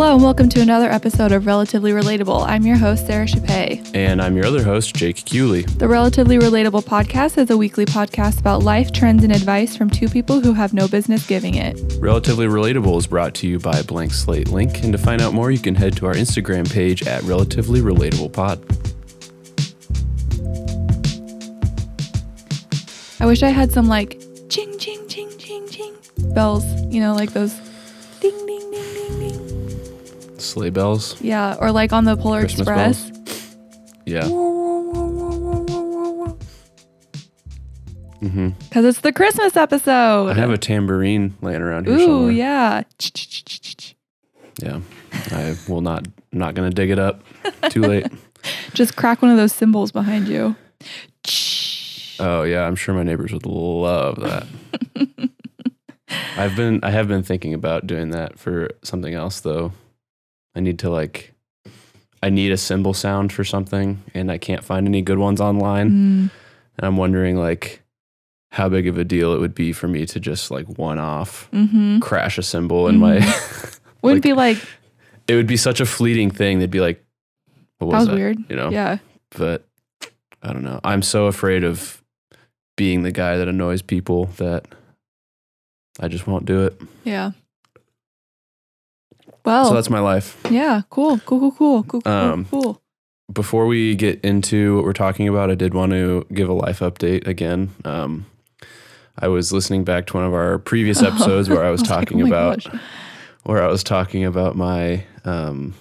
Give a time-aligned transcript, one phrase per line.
[0.00, 2.46] Hello and welcome to another episode of Relatively Relatable.
[2.46, 3.86] I'm your host, Sara Chappé.
[3.94, 5.64] And I'm your other host, Jake Cooley.
[5.64, 10.08] The Relatively Relatable podcast is a weekly podcast about life, trends, and advice from two
[10.08, 11.78] people who have no business giving it.
[11.98, 14.82] Relatively Relatable is brought to you by Blank Slate Link.
[14.82, 18.32] And to find out more, you can head to our Instagram page at Relatively Relatable
[18.32, 18.58] Pod.
[23.20, 25.94] I wish I had some like ching, ching, ching, ching, ching
[26.32, 27.52] bells, you know, like those
[30.50, 31.20] Sleigh bells.
[31.20, 33.12] Yeah, or like on the Polar Christmas Express.
[34.04, 34.28] Yeah.
[38.20, 38.48] Mm-hmm.
[38.68, 40.28] Because it's the Christmas episode.
[40.28, 42.32] I have a tambourine laying around here Ooh, somewhere.
[42.32, 42.82] yeah.
[44.60, 44.80] Yeah.
[45.30, 47.22] I will not, not going to dig it up.
[47.70, 48.06] Too late.
[48.74, 50.54] Just crack one of those cymbals behind you.
[52.18, 54.46] Oh yeah, I'm sure my neighbors would love that.
[56.36, 59.72] I've been I have been thinking about doing that for something else though.
[60.60, 61.32] I need to like
[62.22, 65.88] I need a cymbal sound for something and I can't find any good ones online.
[65.90, 66.30] Mm,
[66.76, 67.80] And I'm wondering like
[68.50, 71.48] how big of a deal it would be for me to just like one off
[71.50, 73.14] hmm crash a cymbal in my
[74.02, 74.58] Wouldn't Like, be like,
[75.28, 76.58] it would be such a fleeting thing.
[76.58, 77.02] They'd be like
[77.78, 78.14] what that was was that?
[78.16, 78.38] weird.
[78.50, 78.68] You know?
[78.70, 78.98] Yeah.
[79.30, 79.66] But
[80.42, 80.80] I don't know.
[80.84, 82.02] I'm so afraid of
[82.76, 84.66] being the guy that annoys people that
[85.98, 86.78] I just won't do it.
[87.04, 87.30] Yeah.
[89.44, 90.36] Well, So that's my life.
[90.50, 92.82] yeah, cool, cool, cool, cool, cool, cool, Um, cool.
[93.32, 96.80] Before we get into what we're talking about, I did want to give a life
[96.80, 97.70] update again.
[97.84, 98.26] Um,
[99.18, 102.22] I was listening back to one of our previous episodes where I was like, talking
[102.22, 102.80] oh about gosh.
[103.44, 105.74] where I was talking about my um,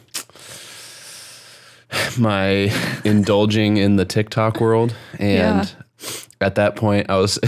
[2.17, 2.71] my
[3.03, 5.73] indulging in the TikTok world, and
[6.41, 7.39] at that point, I was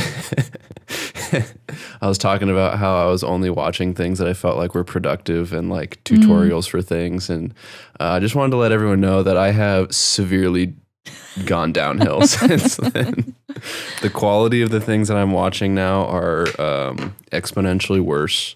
[2.02, 4.84] I was talking about how I was only watching things that I felt like were
[4.84, 7.54] productive and like tutorials for things, and
[8.00, 10.76] uh, I just wanted to let everyone know that I have severely
[11.46, 13.36] gone downhill since then.
[14.02, 18.56] the quality of the things that I'm watching now are um, exponentially worse.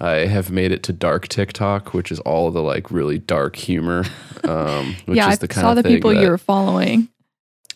[0.00, 3.54] I have made it to dark TikTok, which is all of the like really dark
[3.56, 4.04] humor.
[4.42, 6.38] Um, which yeah, is I the kind saw of the thing people that, you were
[6.38, 7.08] following.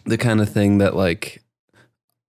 [0.04, 1.42] the kind of thing that like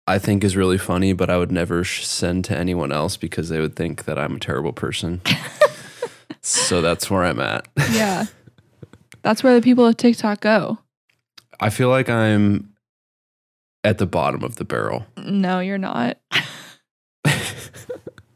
[0.08, 3.50] I think is really funny, but I would never sh- send to anyone else because
[3.50, 5.20] they would think that I'm a terrible person.
[6.40, 7.68] so that's where I'm at.
[7.92, 8.24] Yeah.
[9.22, 10.78] That's where the people of TikTok go.
[11.60, 12.72] I feel like I'm
[13.82, 15.04] at the bottom of the barrel.
[15.18, 16.18] No, you're not.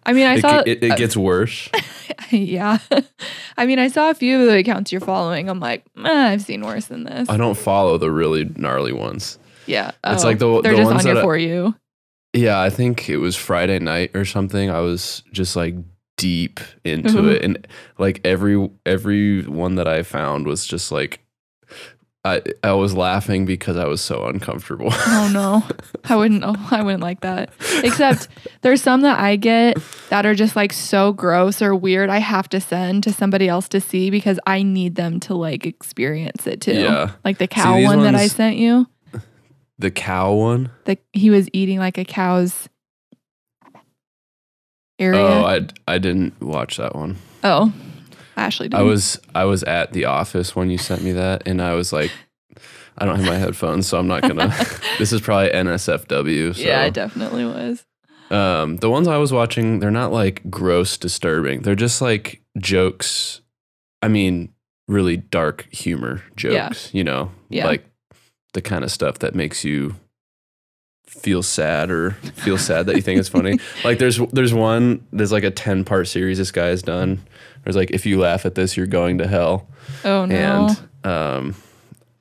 [0.04, 0.58] I mean, I it, saw.
[0.66, 1.70] it, it gets worse.
[2.30, 2.78] yeah.
[3.56, 5.48] I mean, I saw a few of the accounts you're following.
[5.48, 7.28] I'm like, eh, I've seen worse than this.
[7.30, 9.38] I don't follow the really gnarly ones.
[9.66, 9.92] Yeah.
[10.04, 11.74] It's Oh, like the- oh, they're the just ones on that I- for you.
[12.34, 14.70] Yeah, I think it was Friday night or something.
[14.70, 15.74] I was just like
[16.16, 17.28] deep into Ooh.
[17.28, 17.66] it, and
[17.98, 21.20] like every every one that I found was just like
[22.24, 24.88] I I was laughing because I was so uncomfortable.
[24.92, 25.62] Oh no,
[26.08, 26.42] I wouldn't.
[26.42, 27.50] Oh, I wouldn't like that.
[27.82, 28.28] Except
[28.62, 29.76] there's some that I get
[30.08, 32.08] that are just like so gross or weird.
[32.08, 35.66] I have to send to somebody else to see because I need them to like
[35.66, 36.74] experience it too.
[36.80, 37.10] Yeah.
[37.24, 38.86] Like the cow these one that I sent you.
[39.82, 40.70] The cow one.
[40.84, 42.68] The he was eating like a cow's
[44.98, 45.20] area.
[45.20, 47.18] Oh, I I didn't watch that one.
[47.44, 47.72] oh,
[48.36, 48.78] Ashley did.
[48.78, 51.92] I was I was at the office when you sent me that, and I was
[51.92, 52.10] like,
[52.96, 54.48] I don't have my headphones, so I'm not gonna.
[54.98, 56.54] this is probably NSFW.
[56.54, 56.62] So.
[56.62, 57.84] Yeah, it definitely was.
[58.30, 61.60] Um, the ones I was watching, they're not like gross, disturbing.
[61.62, 63.42] They're just like jokes.
[64.00, 64.54] I mean,
[64.88, 66.90] really dark humor jokes.
[66.92, 66.98] Yeah.
[66.98, 67.66] You know, Yeah.
[67.66, 67.84] like
[68.52, 69.96] the kind of stuff that makes you
[71.06, 73.58] feel sad or feel sad that you think it's funny.
[73.84, 77.20] Like there's there's one there's like a ten part series this guy has done.
[77.64, 79.68] There's like if you laugh at this, you're going to hell,
[80.04, 80.68] Oh no.
[81.04, 81.54] and um.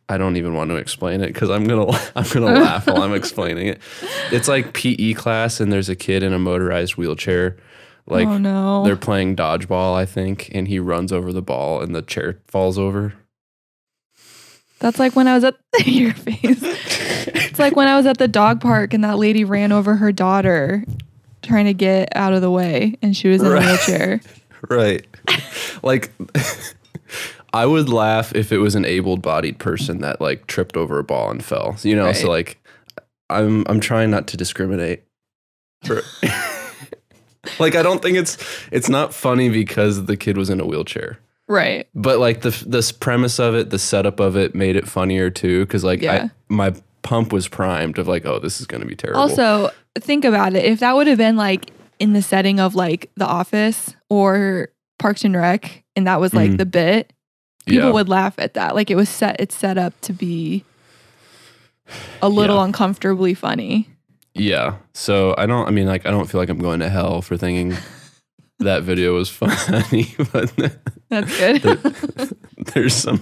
[0.09, 3.13] I don't even want to explain it because I'm gonna I'm gonna laugh while I'm
[3.13, 3.79] explaining it.
[4.29, 7.55] It's like PE class and there's a kid in a motorized wheelchair,
[8.07, 8.83] like oh no.
[8.83, 12.77] they're playing dodgeball, I think, and he runs over the ball and the chair falls
[12.77, 13.13] over.
[14.81, 15.55] That's like when I was at
[15.85, 16.59] your face.
[16.61, 20.11] It's like when I was at the dog park and that lady ran over her
[20.11, 20.83] daughter
[21.41, 23.63] trying to get out of the way and she was in Right.
[23.63, 24.21] a wheelchair.
[24.69, 25.07] Right.
[25.81, 26.11] like
[27.53, 31.31] I would laugh if it was an able-bodied person that like tripped over a ball
[31.31, 31.77] and fell.
[31.81, 32.59] You know, so like
[33.29, 35.03] I'm I'm trying not to discriminate.
[35.83, 36.01] For
[37.59, 38.37] like I don't think it's
[38.71, 41.17] it's not funny because the kid was in a wheelchair.
[41.51, 41.87] Right.
[41.93, 45.65] But like the this premise of it, the setup of it made it funnier too
[45.65, 46.13] cuz like Yeah.
[46.25, 49.19] I my pump was primed of like oh this is going to be terrible.
[49.21, 49.69] Also,
[49.99, 50.63] think about it.
[50.63, 55.23] If that would have been like in the setting of like The Office or Parks
[55.25, 56.57] and Rec, and that was like Mhm.
[56.57, 57.11] the bit,
[57.65, 57.91] people yeah.
[57.93, 58.73] would laugh at that.
[58.75, 60.63] Like it was set it's set up to be
[62.21, 62.63] a little Yeah.
[62.65, 63.89] uncomfortably funny.
[64.33, 64.75] Yeah.
[64.93, 65.67] So I don't.
[65.67, 67.75] I mean, like, I don't feel like I'm going to hell for thinking
[68.61, 70.51] that video was funny, but
[71.09, 72.37] That's good.
[72.73, 73.21] there's some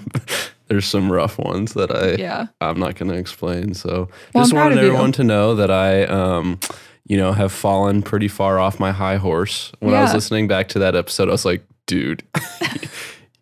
[0.67, 2.47] there's some rough ones that I yeah.
[2.61, 3.73] I'm not going to explain.
[3.73, 4.85] So Well, just wanted you.
[4.87, 6.59] everyone to know that I um
[7.07, 9.71] you know have fallen pretty far off my high horse.
[9.79, 12.23] When I was listening back to that episode, I was like, dude.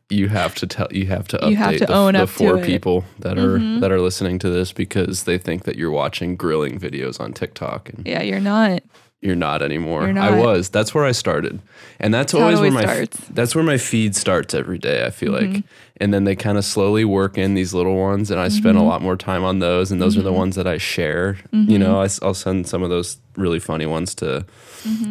[0.09, 0.87] You have to tell.
[0.89, 3.81] You have to update have to the, the four people that are Mhm.
[3.81, 7.89] that are listening to this because they think that you're watching grilling videos on TikTok,
[7.89, 8.83] and Yeah, you're not.
[9.21, 10.07] You're not anymore.
[10.07, 10.69] You're I was.
[10.69, 11.59] That's where I started,
[11.99, 13.17] and that's That's it always where always my starts.
[13.29, 15.05] that's where my feed starts every day.
[15.05, 15.63] I feel like, Mhm.
[15.97, 18.81] and then they kind of slowly work in these little ones, and I spend a
[18.81, 18.87] Mhm.
[18.87, 20.35] lot more time on those, and those are the Mhm.
[20.43, 21.37] ones that I share.
[21.51, 24.45] You know, I, will send some of those really funny ones to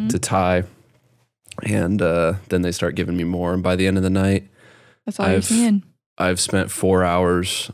[0.09, 0.63] to Ty,
[1.63, 4.47] and uh, then they start giving me more, and by the end of the night,
[5.05, 5.83] That's all you're I've- seeing.
[6.17, 7.69] I've spent four hours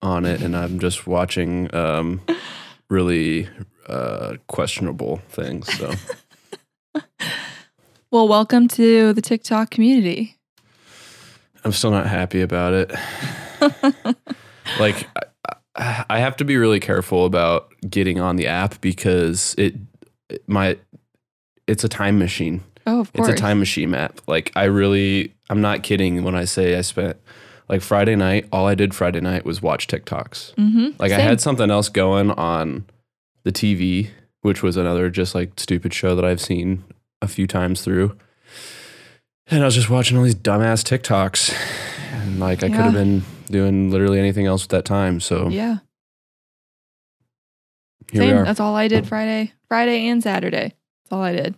[0.00, 2.20] on it, and I'm just watching um,
[2.88, 3.48] really
[3.88, 5.72] uh, questionable things.
[5.78, 5.92] So.
[8.12, 10.36] Well, welcome to the TikTok community.
[11.64, 12.90] I'm still not happy about it.
[14.78, 15.08] like
[15.74, 19.76] I, I have to be really careful about getting on the app because it,
[20.46, 20.76] my
[21.66, 22.62] it's a time machine.
[22.86, 23.30] Oh, of course.
[23.30, 24.20] It's a time machine app.
[24.26, 27.16] Like I really I'm not kidding when I say I spent
[27.70, 30.54] like Friday night, all I did Friday night was watch TikToks.
[30.56, 30.88] Mm-hmm.
[30.98, 32.84] Like I had something else going on
[33.44, 34.10] the TV,
[34.42, 36.84] which was another just like stupid show that I've seen
[37.20, 38.16] a few times through.
[39.48, 41.54] And I was just watching all these dumbass TikToks.
[42.12, 45.20] And like I could have been doing literally anything else at that time.
[45.20, 45.78] So Yeah.
[48.14, 48.44] Same.
[48.44, 50.74] That's all I did Friday, Friday and Saturday.
[51.04, 51.54] That's all I did.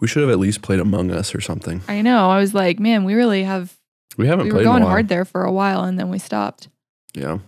[0.00, 1.80] we should have at least played Among Us or something.
[1.88, 2.28] I know.
[2.28, 3.74] I was like, man, we really have.
[4.18, 4.90] We haven't We were played going in a while.
[4.92, 6.68] hard there for a while, and then we stopped.
[7.14, 7.38] Yeah.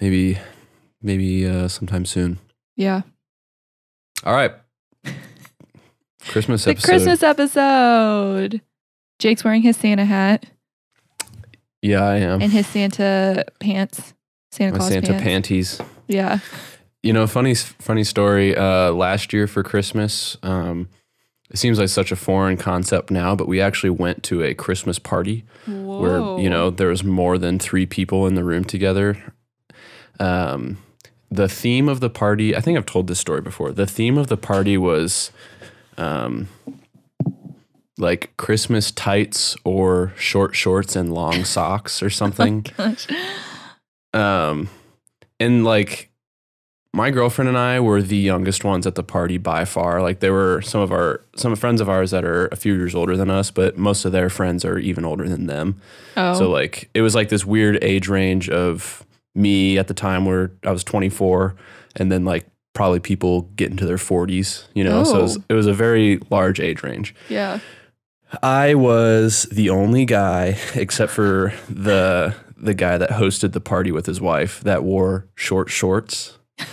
[0.00, 0.38] Maybe
[1.02, 2.38] maybe uh sometime soon.
[2.76, 3.02] Yeah.
[4.24, 4.52] All right.
[6.28, 6.88] Christmas The episode.
[6.88, 8.60] Christmas episode.
[9.18, 10.46] Jake's wearing his Santa hat
[11.84, 12.40] yeah, I am.
[12.40, 14.14] and his Santa pants.
[14.50, 15.22] Santa My Claus Santa pants.
[15.22, 15.80] panties.
[16.08, 16.38] Yeah.
[17.02, 18.56] You know, funny funny story.
[18.56, 20.88] Uh, last year for Christmas, um,
[21.50, 24.98] it seems like such a foreign concept now, but we actually went to a Christmas
[24.98, 29.18] party where you know there was more than three people in the room together.
[30.18, 30.78] Um,
[31.34, 33.72] the theme of the party, I think I've told this story before.
[33.72, 35.30] The theme of the party was,
[35.96, 36.48] um,
[37.98, 42.66] like Christmas tights or short shorts and long socks or something.
[42.76, 43.06] Gosh.
[44.12, 44.68] Um,
[45.40, 46.10] and like
[46.92, 50.00] my girlfriend and I were the youngest ones at the party by far.
[50.00, 52.94] Like there were some of our some friends of ours that are a few years
[52.94, 55.80] older than us, but most of their friends are even older than them.
[56.16, 56.34] Oh.
[56.34, 59.03] So like it was like this weird age range of
[59.34, 61.54] me at the time where I was 24
[61.96, 65.04] and then like probably people get into their 40s, you know.
[65.04, 65.42] So it was, Oh.
[65.48, 67.14] it was a very large age range.
[67.28, 67.58] yeah.
[68.42, 74.06] I was the only guy, except for the the guy that hosted the party with
[74.06, 76.38] his wife, that wore short shorts.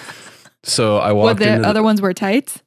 [0.63, 1.61] So I What walked the into.
[1.63, 2.61] the- other ones were tights?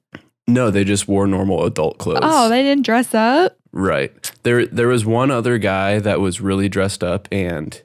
[0.49, 2.19] no, they just wore normal adult clothes.
[2.23, 3.57] Oh, they didn't dress up.
[3.73, 4.33] right.
[4.43, 7.81] There, there was one other guy that was really dressed up, and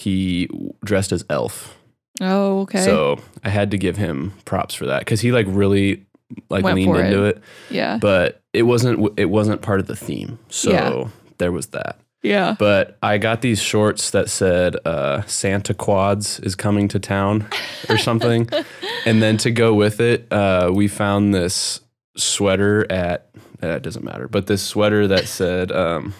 [0.00, 0.48] he
[0.84, 1.76] dressed as Elf.
[2.20, 2.84] Oh, okay.
[2.84, 6.04] So I had to give him props for that because he like really
[6.48, 7.42] like Went leaned into it.
[7.70, 7.98] yeah.
[8.00, 10.38] but it wasn't it wasn't part of the theme.
[10.48, 11.08] So Yeah.
[11.38, 11.98] there was that.
[12.22, 12.54] Yeah.
[12.58, 17.46] But I got these shorts that said uh, Santa Quads is coming to town
[17.88, 18.48] or something.
[19.06, 21.80] and then to go with it, uh, we found this
[22.16, 23.30] sweater at,
[23.60, 26.12] that doesn't matter, but this sweater that said, um,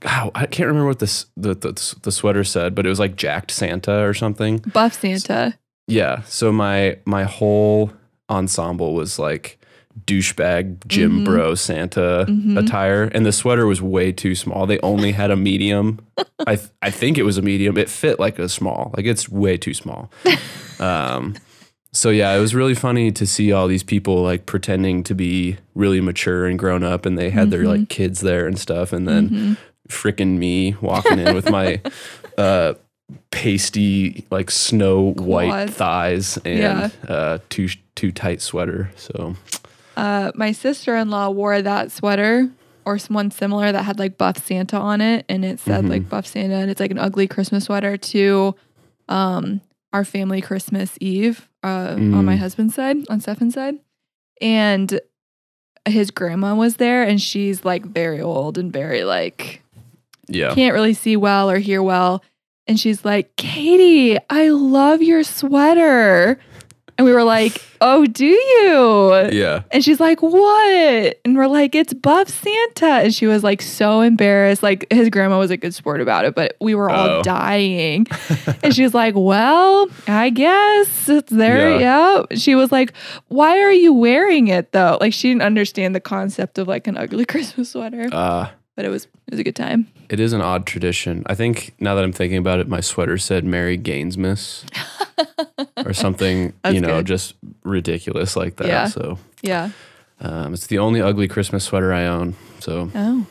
[0.00, 3.16] God, I can't remember what this, the, the, the sweater said, but it was like
[3.16, 4.58] Jacked Santa or something.
[4.72, 5.58] Buff Santa.
[5.86, 6.22] Yeah.
[6.22, 7.92] So my, my whole
[8.30, 9.58] ensemble was like
[10.06, 11.24] douchebag gym Mhm.
[11.24, 12.56] bro Santa Mhm.
[12.58, 14.64] attire, and the sweater was way too small.
[14.66, 15.98] They only had a medium.
[16.46, 17.76] I th- I think it was a medium.
[17.76, 18.92] It fit like a small.
[18.96, 20.10] Like it's way too small.
[20.80, 21.34] Um,
[21.92, 25.56] so yeah, it was really funny to see all these people like pretending to be
[25.74, 27.66] really mature and grown up, and they had their Mhm.
[27.80, 29.56] like kids there and stuff, and then Mhm.
[29.88, 31.80] Freaking me walking in with my
[32.38, 32.74] uh
[33.30, 36.88] pasty like snow white thighs and Yeah.
[37.08, 38.90] uh too too tight sweater.
[38.96, 39.34] So
[39.96, 42.48] Uh, my sister in law wore that sweater
[42.84, 46.08] or s- one similar that had like Buff Santa on it, and it said like
[46.08, 48.54] Buff Santa, and it's like an ugly Christmas sweater to
[49.08, 49.60] um,
[49.92, 52.38] our family Christmas Eve uh, on my Mm.
[52.38, 53.78] husband's side, on Stefan's side,
[54.40, 55.00] and
[55.86, 59.62] his grandma was there, and she's like very old and very like
[60.28, 60.54] Yeah.
[60.54, 62.22] can't really see well or hear well.
[62.66, 66.38] And she's like, Katie, I love your sweater.
[66.98, 69.14] And we were like, Oh, do you?
[69.30, 69.62] Yeah.
[69.70, 71.18] And she's like, What?
[71.24, 72.86] And we're like, It's Buff Santa.
[73.04, 74.62] And she was like so embarrassed.
[74.64, 77.22] Like his grandma was a good sport about it, but we were all Oh.
[77.22, 78.06] dying.
[78.64, 81.78] and she was like, Well, I guess it's there.
[81.78, 82.24] Yeah.
[82.34, 82.92] She was like,
[83.28, 84.98] Why are you wearing it though?
[85.00, 88.08] Like she didn't understand the concept of like an ugly Christmas sweater.
[88.12, 89.88] Uh, But it was it was a good time.
[90.08, 91.24] it is an odd tradition.
[91.26, 94.62] I think now that I'm thinking about it, my sweater said Merry Gainesmas
[95.84, 97.06] or something, you know, good.
[97.06, 98.68] just ridiculous like that.
[98.68, 98.86] Yeah.
[98.86, 99.70] So Yeah.
[100.20, 102.36] um, it's the only ugly Christmas sweater I own.
[102.60, 103.26] So Oh.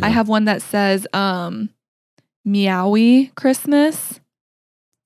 [0.00, 1.70] I have one that says um
[2.46, 4.20] meowie Christmas.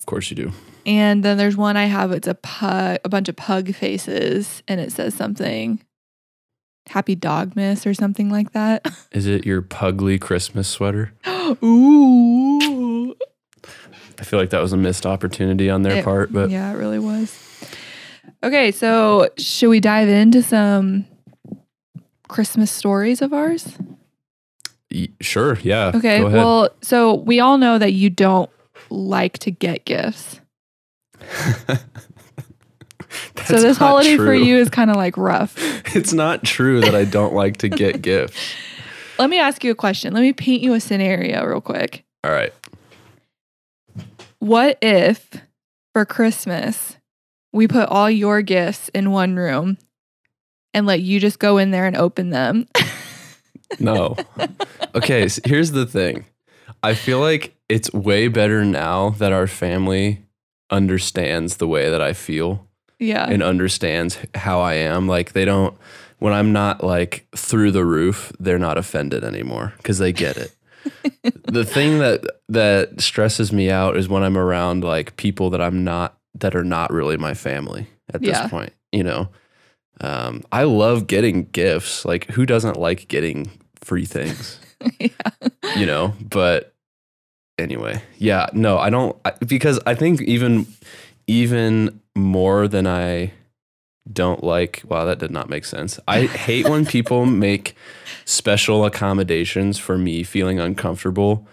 [0.00, 0.52] of course you do.
[0.84, 4.80] And then there's one I have, it's a pug, a bunch of pug faces, and
[4.80, 5.80] it says something
[6.88, 8.86] happy dogmas or something like that.
[9.12, 11.12] Is it your pugly Christmas sweater?
[11.62, 13.14] Ooh.
[14.20, 16.76] I feel like that was a missed opportunity on their It- part, but yeah, it
[16.76, 17.36] really was.
[18.42, 21.06] Okay, so should we dive into some
[22.28, 23.76] Christmas stories of ours?
[24.92, 25.92] y- sure, yeah.
[25.94, 28.48] Okay, well, so we all know that you don't
[28.90, 30.40] like to get gifts.
[33.44, 35.56] so this holiday for you is kind of like rough.
[35.94, 38.36] It's not true that I don't like to get gifts.
[39.18, 40.12] Let me ask you a question.
[40.12, 42.04] Let me paint you a scenario real quick.
[42.22, 42.52] All right.
[44.38, 45.30] What if
[45.92, 46.98] for Christmas
[47.52, 49.78] we put all your gifts in one room
[50.74, 52.68] and let you just go in there and open them?
[53.80, 54.16] No.
[54.94, 56.26] Okay, so here's the thing.
[56.82, 60.24] I feel like it's way better now that our family
[60.70, 62.67] understands the way that I feel
[62.98, 63.26] yeah.
[63.28, 65.06] and understands how I am.
[65.08, 65.76] Like they don't
[66.18, 70.52] when I'm not like through the roof, they're not offended anymore cuz they get it.
[71.46, 75.84] the thing that that stresses me out is when I'm around like people that I'm
[75.84, 78.48] not that are not really my family at this Yeah.
[78.48, 79.28] point, you know.
[80.00, 82.04] Um, I love getting gifts.
[82.04, 83.50] Like who doesn't like getting
[83.82, 84.60] free things?
[85.00, 85.08] yeah.
[85.76, 86.72] you know but
[87.58, 90.66] anyway yeah no i don't I, because i think even
[91.26, 93.32] even more than i
[94.12, 97.74] don't like wow that did not make sense i hate when people make
[98.24, 101.46] special accommodations for me feeling uncomfortable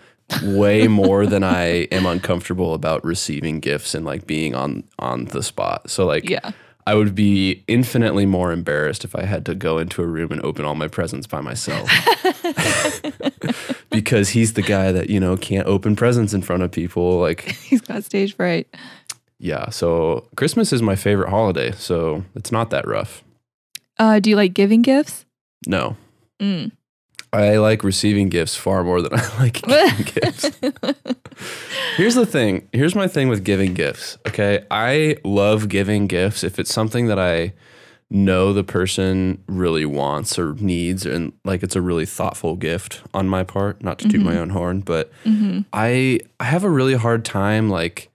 [0.43, 5.43] way more than i am uncomfortable about receiving gifts and like being on on the
[5.43, 6.51] spot so like Yeah.
[6.87, 10.39] I would be infinitely more embarrassed if I had to go into a room and
[10.45, 11.89] open all my presents by myself.
[13.89, 17.19] because he's the guy that, you know, can't open presents in front of people.
[17.19, 18.67] Like, He's got stage fright.
[19.39, 19.69] Yeah.
[19.69, 21.71] So Christmas is my favorite holiday.
[21.71, 23.23] So it's not that rough.
[23.97, 25.25] Uh, do you like giving gifts?
[25.67, 25.95] No.
[26.41, 26.71] Mm.
[27.33, 30.51] I like receiving gifts far more than I like giving gifts.
[31.97, 32.67] Here's the thing.
[32.71, 34.17] Here's my thing with giving gifts.
[34.27, 34.65] Okay.
[34.71, 37.53] I love giving gifts if it's something that I
[38.09, 43.27] know the person really wants or needs and like it's a really thoughtful gift on
[43.27, 46.93] my part, not to toot my own horn, but hmm I I have a really
[46.93, 48.11] hard time like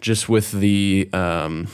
[0.00, 1.66] just with the um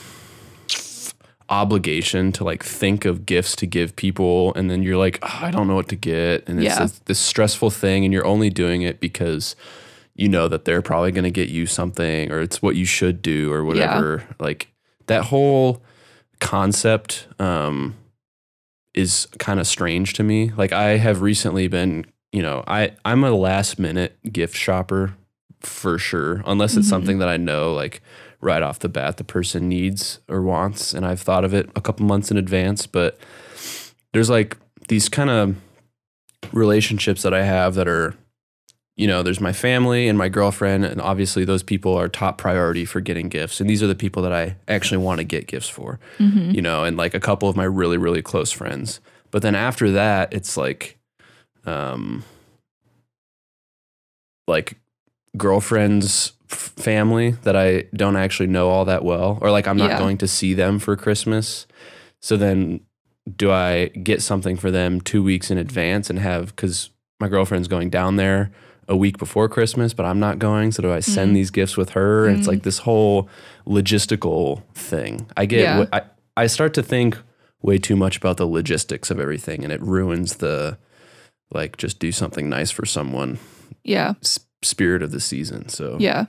[1.51, 5.51] obligation to like think of gifts to give people and then you're like oh, I
[5.51, 6.83] don't know what to get and it's Yeah.
[6.85, 9.55] this, this stressful thing and you're only doing it because
[10.15, 13.21] you know that they're probably going to get you something or it's what you should
[13.21, 14.25] do or whatever.
[14.39, 14.69] Like
[15.07, 15.83] that whole
[16.41, 17.95] concept um
[18.95, 20.51] is kind of strange to me.
[20.57, 25.15] Like I have recently been you know I I'm a last minute gift shopper
[25.67, 26.91] for sure unless it's Mhm.
[26.91, 28.03] something that I know like
[28.41, 31.81] right off the bat the person needs or wants and I've thought of it a
[31.81, 33.19] couple months in advance but
[34.13, 34.57] there's like
[34.89, 35.57] these kind of
[36.53, 38.15] relationships that I have that are
[38.97, 42.85] you know there's my family and my girlfriend and obviously those people are top priority
[42.85, 45.69] for getting gifts and these are the people that I actually want to get gifts
[45.69, 49.01] for hmm you know, and like a couple of my really, really close friends.
[49.33, 50.97] But then after that, it's like,
[51.67, 52.23] um,
[54.47, 54.77] like
[55.37, 59.99] girlfriend's family that I don't actually know all that well, or like I'm not Yeah.
[59.99, 61.67] going to see them for Christmas.
[62.21, 62.81] So then
[63.37, 67.69] do I get something for them two weeks in advance and have, because my girlfriend's
[67.69, 68.51] going down there
[68.87, 70.71] a week before Christmas, but I'm not going.
[70.73, 71.35] So do I send Mm.
[71.35, 72.27] these gifts with her?
[72.27, 72.51] And it's Mm.
[72.51, 73.29] like this whole
[73.67, 75.27] logistical thing.
[75.37, 75.85] I get, Yeah.
[75.93, 76.03] I,
[76.37, 77.17] I start to think
[77.63, 80.77] way too much about the logistics of everything and it ruins the,
[81.51, 83.39] like, just do something nice for someone
[83.85, 84.15] Yeah.
[84.65, 85.69] Spirit of the season.
[85.69, 86.27] So, Yeah.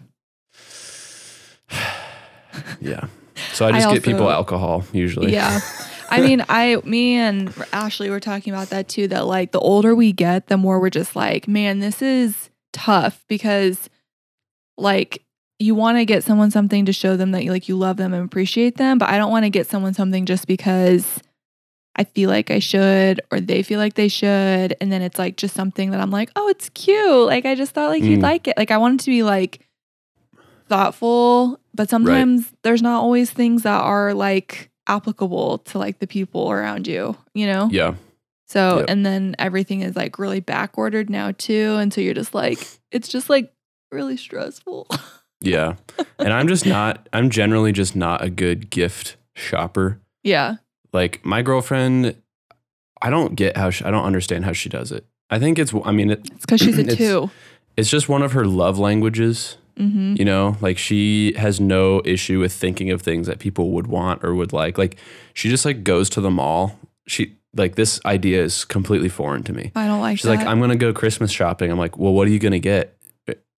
[2.79, 3.07] yeah.
[3.53, 5.33] So I I just get people alcohol usually.
[5.33, 5.59] Yeah.
[6.09, 9.07] I mean, I, me and Ashley were talking about that too.
[9.07, 13.23] That like the older we get, the more we're just like, man, this is tough
[13.27, 13.89] because
[14.77, 15.23] like
[15.57, 18.13] you want to get someone something to show them that you like you love them
[18.13, 21.21] and appreciate them, but I don't want to get someone something just because
[21.95, 25.37] I feel like I should or they feel like they should, and then it's like
[25.37, 27.25] just something that I'm like, oh, it's cute.
[27.27, 28.23] Like I just thought like you'd Mm.
[28.23, 28.57] like it.
[28.57, 29.61] Like I want it to be like
[30.67, 36.51] thoughtful, but sometimes there's not always things that are like applicable to like the people
[36.51, 37.69] around you, you know?
[37.71, 37.95] yeah.
[38.47, 38.85] So, Yep.
[38.89, 41.77] and then everything is like really back ordered now too.
[41.79, 42.59] And so you're just like,
[42.91, 43.51] it's just like
[43.91, 44.87] really stressful.
[45.41, 45.75] Yeah.
[46.17, 49.99] And I'm just not, I'm generally just not a good gift shopper.
[50.23, 50.55] yeah.
[50.95, 52.15] Like my girlfriend,
[53.01, 55.05] I don't get how she, I don't understand how she does it.
[55.29, 57.29] I think it's, I mean, it, It's because she's a It's- two.
[57.77, 59.57] it's just one of her love languages.
[59.77, 60.15] Mm-hmm.
[60.17, 64.23] You know, like she has no issue with thinking of things that people would want
[64.23, 64.77] or would like.
[64.77, 64.95] Like
[65.33, 66.79] she just like goes to the mall.
[67.07, 69.73] She like this idea is completely foreign to me.
[69.75, 70.37] I don't like She's that.
[70.37, 71.69] like, I'm gonna go Christmas shopping.
[71.71, 72.97] I'm like, well, what are you gonna get?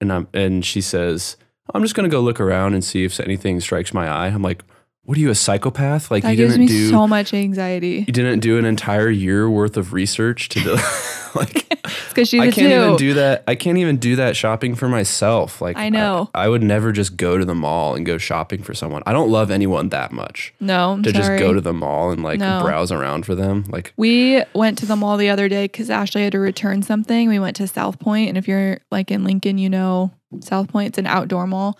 [0.01, 1.37] And I'm and she says,
[1.75, 4.27] I'm just gonna go look around and see if anything strikes my eye.
[4.29, 4.63] I'm like,
[5.07, 6.11] what are you, a psychopath?
[6.11, 8.03] Like that you gives didn't me do so much anxiety.
[8.05, 10.75] you didn't do an entire year worth of research to do
[11.35, 11.63] like
[12.09, 12.67] because she's I can't two.
[12.85, 13.43] even do that.
[13.47, 15.61] I can't even do that shopping for myself.
[15.61, 16.29] Like I know.
[16.35, 19.01] I, would never just go to the mall and go shopping for someone.
[19.05, 22.21] I don't love anyone that much no, I'm to just go to the mall and
[22.21, 22.61] like No.
[22.61, 23.63] browse around for them.
[23.69, 27.29] Like We went to the mall the other day because Ashley had to return something.
[27.29, 30.87] We went to SouthPointe, and if you're like in Lincoln, you know SouthPointe.
[30.87, 31.79] It's an outdoor mall,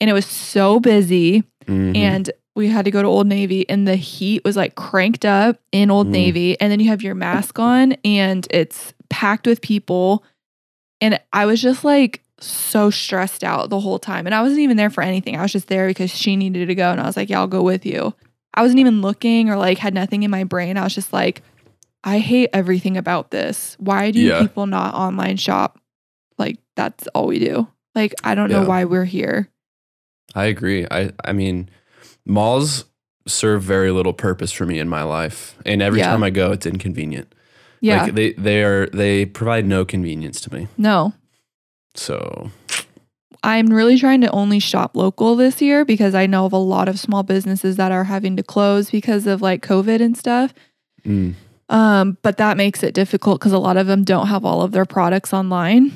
[0.00, 1.44] and it was so busy.
[1.66, 1.96] mhm.
[1.96, 5.58] And we had to go to Old Navy, and the heat was like cranked up
[5.72, 6.12] in Old Mm.
[6.12, 10.24] Navy, and then you have your mask on, and it's packed with people,
[11.00, 14.76] and I was just like so stressed out the whole time, and I wasn't even
[14.76, 15.36] there for anything.
[15.36, 17.46] I was just there because she needed to go, and I was like, "Yeah, I'll
[17.46, 18.14] go with you."
[18.52, 20.76] I wasn't even looking or like had nothing in my brain.
[20.76, 21.42] I was just like,
[22.02, 23.76] I hate everything about this.
[23.78, 24.40] Why do Yeah.
[24.42, 25.78] people not online shop?
[26.36, 27.68] Like that's all we do.
[27.94, 29.48] Like I don't know why we're here.
[30.34, 30.84] I agree.
[30.90, 31.68] I I mean,
[32.26, 32.84] malls
[33.26, 36.10] serve very little purpose for me in my life, and every Yeah.
[36.10, 37.34] time I go, it's inconvenient.
[37.80, 38.02] Yeah.
[38.04, 40.68] Like they they are they provide no convenience to me.
[40.76, 41.14] no.
[41.94, 42.50] So
[43.42, 46.88] I'm really trying to only shop local this year because I know of a lot
[46.88, 50.52] of small businesses that are having to close because of like COVID and stuff.
[51.06, 51.34] mm,
[51.68, 54.72] Um, but that makes it difficult because a lot of them don't have all of
[54.72, 55.90] their products online.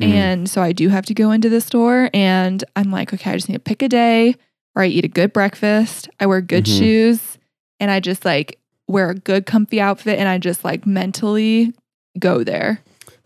[0.00, 0.12] Mhm.
[0.12, 3.34] And so I do have to go into the store and I'm like, okay, I
[3.36, 4.34] just need to pick a day
[4.72, 6.78] where I eat a good breakfast, I wear good Mhm.
[6.78, 7.38] shoes,
[7.78, 11.72] and I just like wear a good comfy outfit and I just like mentally
[12.18, 12.80] go there.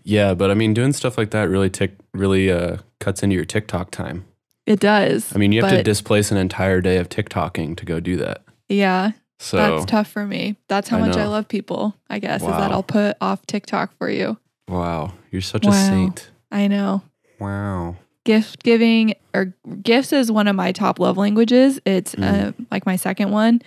[0.07, 3.47] yeah, but I mean, doing stuff like that really tick really uh, cuts into your
[3.47, 4.27] TikTok time.
[4.67, 5.35] It does.
[5.35, 8.43] I mean, you have to displace an entire day of TikToking to go do that.
[8.69, 10.57] yeah, So that's tough for me.
[10.69, 13.97] That's how I much I love people, I guess, is that I'll put off TikTok
[13.99, 14.39] for you.
[14.69, 16.31] wow, you're such a saint.
[16.53, 17.03] I know.
[17.41, 17.97] Wow.
[18.25, 21.81] Gift giving or gifts is one of my top love languages.
[21.85, 22.49] It's Mhm.
[22.49, 23.61] uh, like my second one,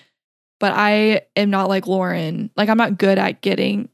[0.60, 2.50] but I am not like Lauren.
[2.58, 3.90] Like I'm not good at getting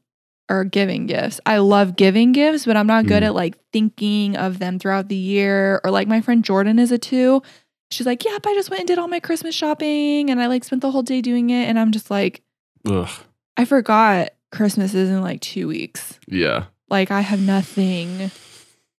[0.50, 1.40] or giving gifts.
[1.46, 3.26] I love giving gifts, but I'm not good Mhm.
[3.26, 5.80] at like thinking of them throughout the year.
[5.84, 7.42] Or like my friend Jordan is a two.
[7.90, 10.64] She's like, "Yep, I just went and did all my Christmas shopping, and I like
[10.64, 12.42] spent the whole day doing it." And I'm just like,
[12.86, 13.08] Ugh.
[13.56, 16.18] I forgot Christmas is in like two weeks.
[16.28, 16.64] Yeah.
[16.90, 18.30] Like I have nothing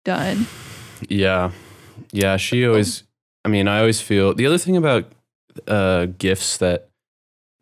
[0.04, 0.46] done.
[1.10, 1.50] Yeah.
[2.12, 2.36] Yeah.
[2.36, 3.04] She always,
[3.44, 5.10] I mean, I always feel the other thing about
[5.68, 6.88] uh, gifts that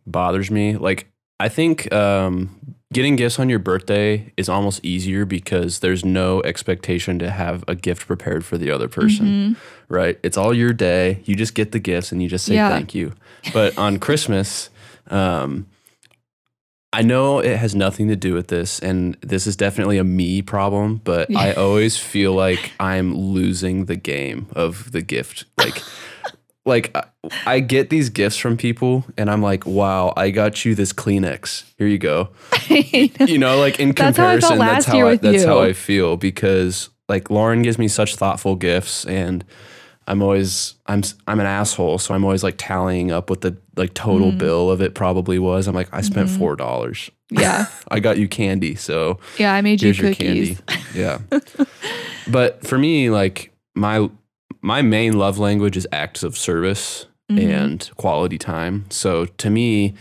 [0.06, 1.08] bothers me, like,
[1.40, 7.18] I think um, getting gifts on your birthday is almost easier because there's no expectation
[7.18, 9.56] to have a gift prepared for the other person, Mhm.
[9.88, 10.18] right?
[10.22, 11.20] It's all your day.
[11.24, 12.68] You just get the gifts and you just say Yeah.
[12.70, 13.12] thank you.
[13.52, 14.70] But on Christmas,
[15.10, 15.66] um,
[16.92, 20.42] I know it has nothing to do with this, and this is definitely a me
[20.42, 25.46] problem, but I always feel like I'm losing the game of the gift.
[25.58, 25.82] Like,
[26.66, 27.04] like I-
[27.46, 31.62] I get these gifts from people, and I'm like, wow, I got you this Kleenex.
[31.78, 32.30] Here you go.
[32.68, 35.60] You know, like in That's how comparison, that's how I, that's how.
[35.60, 39.44] I feel because like Lauren gives me such thoughtful gifts, and
[40.12, 43.94] I'm always I'm I'm an asshole, so I'm always like tallying up what the like
[43.94, 44.38] total Mm.
[44.38, 45.66] bill of it probably was.
[45.66, 46.38] I'm like, I spent Mhm.
[46.38, 47.10] four dollars.
[47.30, 47.66] yeah.
[47.88, 50.60] I got you candy, so Yeah, I made you cookies.
[50.60, 50.84] candy.
[50.94, 51.18] Yeah.
[52.28, 54.10] but for me, like my
[54.60, 57.52] my main love language is acts of service Mhm.
[57.54, 58.84] and quality time.
[58.90, 59.94] So to me,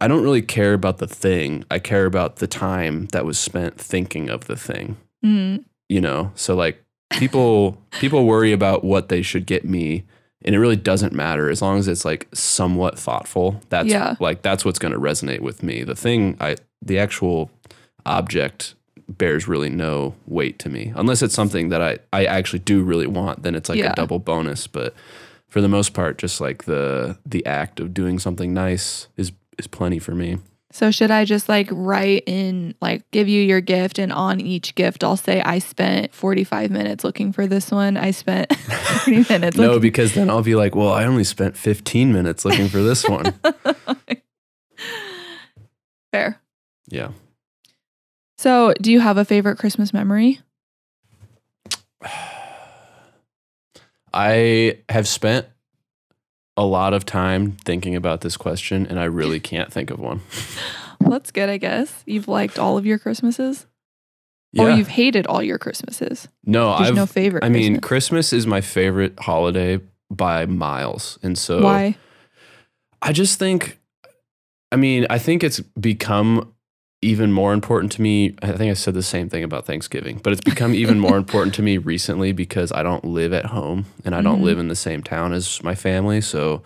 [0.00, 1.64] I don't really care about the thing.
[1.70, 4.96] I care about the time that was spent thinking of the thing.
[5.24, 5.64] Mm.
[5.88, 6.30] You know?
[6.36, 6.81] So like
[7.18, 10.04] people people worry about what they should get me
[10.44, 13.60] and it really doesn't matter as long as it's like somewhat thoughtful.
[13.68, 14.16] That's Yeah.
[14.18, 15.84] like that's what's going to resonate with me.
[15.84, 17.50] The thing I the actual
[18.04, 18.74] object
[19.08, 23.06] bears really no weight to me unless it's something that I I actually do really
[23.06, 23.42] want.
[23.42, 23.92] Then it's like Yeah.
[23.92, 24.66] a double bonus.
[24.66, 24.94] But
[25.48, 29.66] for the most part, just like the the act of doing something nice is is
[29.66, 30.38] plenty for me.
[30.72, 34.74] So should I just like write in like give you your gift and on each
[34.74, 37.98] gift I'll say I spent 45 minutes looking for this one.
[37.98, 42.10] I spent 30 minutes No, because then I'll be like, well, I only spent 15
[42.12, 43.34] minutes looking for this one.
[46.12, 46.40] fair.
[46.88, 47.10] yeah.
[48.38, 50.40] So, do you have a favorite Christmas memory?
[54.14, 55.46] I have spent
[56.56, 60.20] a lot of time thinking about this question and I really can't think of one.
[61.00, 62.02] That's good, I guess.
[62.06, 63.66] You've liked all of your Christmases?
[64.58, 66.28] Or you've hated all your Christmases?
[66.44, 67.88] no, I've no favorite I mean, Christmas.
[67.88, 71.18] Christmas is my favorite holiday by miles.
[71.22, 71.96] And so Why?
[73.00, 73.80] I just think,
[74.70, 76.52] I mean, I think it's become
[77.04, 78.34] even more important to me.
[78.42, 81.54] I think I said the same thing about Thanksgiving, but it's become even more important
[81.56, 84.44] to me recently because I don't live at home and I don't Mhm.
[84.44, 86.20] live in the same town as my family.
[86.20, 86.62] So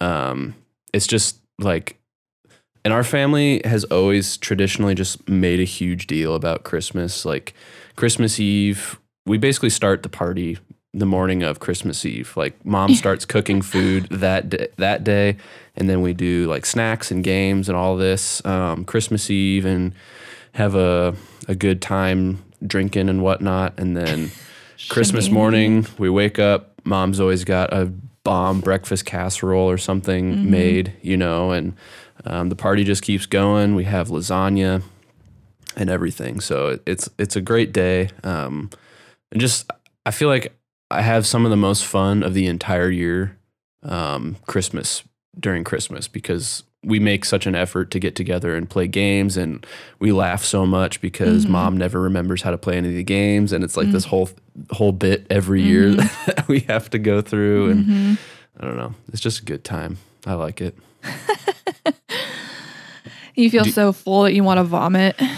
[0.00, 0.54] um,
[0.92, 1.96] it's just like,
[2.84, 7.24] and our family has always traditionally just made a huge deal about Christmas.
[7.24, 7.54] Like
[7.96, 10.58] Christmas Eve, we basically start the party
[10.94, 12.32] the morning of Christmas Eve.
[12.36, 15.36] Like mom starts cooking food that day, that day,
[15.78, 19.94] and then we do like snacks and games and all this um, Christmas Eve and
[20.52, 21.14] have a
[21.48, 23.78] a good time drinking and whatnot.
[23.78, 24.30] And then
[24.90, 26.72] Christmas morning, we wake up.
[26.84, 27.86] Mom's always got a
[28.24, 30.44] bomb breakfast casserole or something Mhm.
[30.44, 31.74] made, you know, and
[32.24, 33.74] um, the party just keeps going.
[33.74, 34.82] We have lasagna
[35.76, 38.10] and everything, so it's it's a great day.
[38.24, 38.70] Um,
[39.30, 39.70] and just
[40.04, 40.52] I feel like
[40.90, 43.36] I have some of the most fun of the entire year,
[43.82, 45.02] um, Christmas
[45.40, 49.66] during Christmas because we make such an effort to get together and play games and
[49.98, 51.50] we laugh so much because Mhm.
[51.50, 54.30] mom never remembers how to play any of the games and it's like this whole
[54.70, 56.26] whole bit every year Mhm.
[56.26, 58.18] that we have to go through and Mhm.
[58.60, 58.94] I don't know.
[59.12, 59.98] It's just a good time.
[60.26, 60.76] I like it.
[63.34, 65.16] You feel Do- so full that you want to vomit.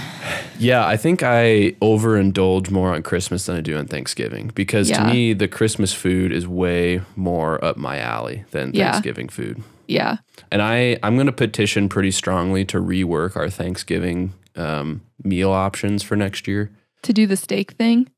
[0.59, 5.05] Yeah, I think I overindulge more on Christmas than I do on Thanksgiving because Yeah.
[5.05, 8.93] to me the Christmas food is way more up my alley than Yeah.
[8.93, 9.63] Thanksgiving food.
[9.90, 10.18] Yeah.
[10.53, 16.03] And I I'm going to petition pretty strongly to rework our Thanksgiving um, meal options
[16.03, 16.70] for next year
[17.03, 18.09] To do the steak thing.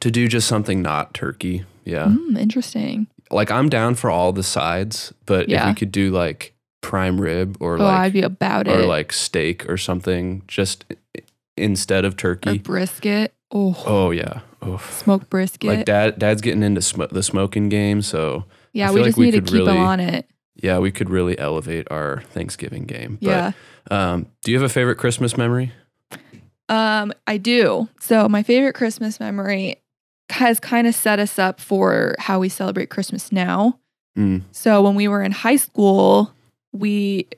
[0.00, 1.64] to do just something not turkey.
[1.84, 3.06] Yeah, Mm, interesting.
[3.30, 6.52] like I'm down for all the sides, but if we could do like
[6.82, 8.86] prime rib or oh, like I'd be about or it.
[8.86, 10.84] like steak or something just
[11.56, 12.58] instead of or turkey.
[12.58, 13.32] brisket.
[13.52, 14.40] Oh, Oh yeah.
[14.62, 14.78] Oh.
[14.90, 15.68] smoked brisket.
[15.68, 19.26] Like dad dad's getting into sm- the smoking game, so yeah, we like just we
[19.26, 20.28] need to keep really- on it.
[20.56, 23.18] Yeah, we could really elevate our Thanksgiving game.
[23.20, 23.52] Yeah.
[23.88, 25.72] But um, do you have a favorite Christmas memory?
[26.68, 27.88] Um, I do.
[28.00, 29.82] So my favorite Christmas memory
[30.30, 33.78] has kind of set us up for how we celebrate Christmas now.
[34.18, 34.42] Mm.
[34.50, 36.32] So when we were in high school,
[36.72, 37.28] we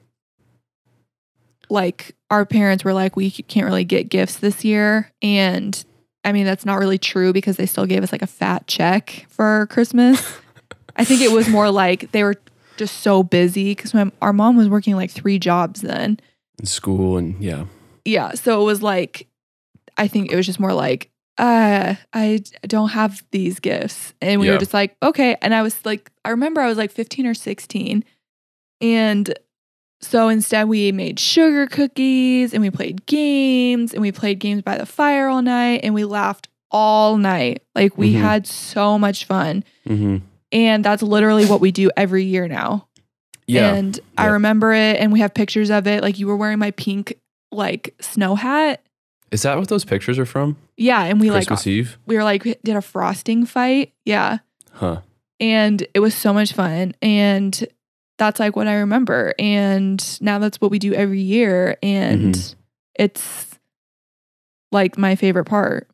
[1.69, 5.11] like our parents were like, we can't really get gifts this year.
[5.21, 5.85] And
[6.25, 9.27] I mean, that's not really true because they still gave us like a fat check
[9.29, 10.37] for Christmas.
[10.97, 12.37] I think it was more like they were
[12.79, 16.19] just so busy because our mom was working like three jobs then.
[16.59, 17.67] In school and yeah.
[18.05, 18.33] Yeah.
[18.33, 19.29] So it was like,
[19.97, 24.15] I think it was just more like, uh, I don't have these gifts.
[24.23, 24.55] And we Yeah.
[24.55, 25.37] were just like, okay.
[25.43, 28.05] And I was like, I remember I was like 15 or 16.
[28.81, 29.39] And
[30.01, 34.79] so instead, we made sugar cookies and we played games and we played games by
[34.79, 37.63] the fire all night and we laughed all night.
[37.75, 38.21] Like we Mhm.
[38.21, 39.65] had so much fun.
[39.87, 40.19] hmm
[40.53, 42.89] And that's literally what we do every year now.
[43.47, 43.75] Yeah.
[43.75, 46.03] And I remember it and we have pictures of it.
[46.03, 47.15] Like you were wearing my pink
[47.51, 48.83] like snow hat.
[49.31, 50.57] Is that what those pictures are from?
[50.77, 51.99] Yeah, and we Christmas like Eve?
[52.07, 53.93] we were like did a frosting fight.
[54.05, 54.39] Yeah.
[54.73, 55.01] Huh.
[55.41, 56.95] And it was so much fun.
[57.03, 57.67] And
[58.17, 59.35] that's like what I remember.
[59.39, 61.77] And now that's what we do every year.
[61.83, 62.55] And Mhm.
[62.99, 63.59] it's
[64.73, 65.89] like my favorite part.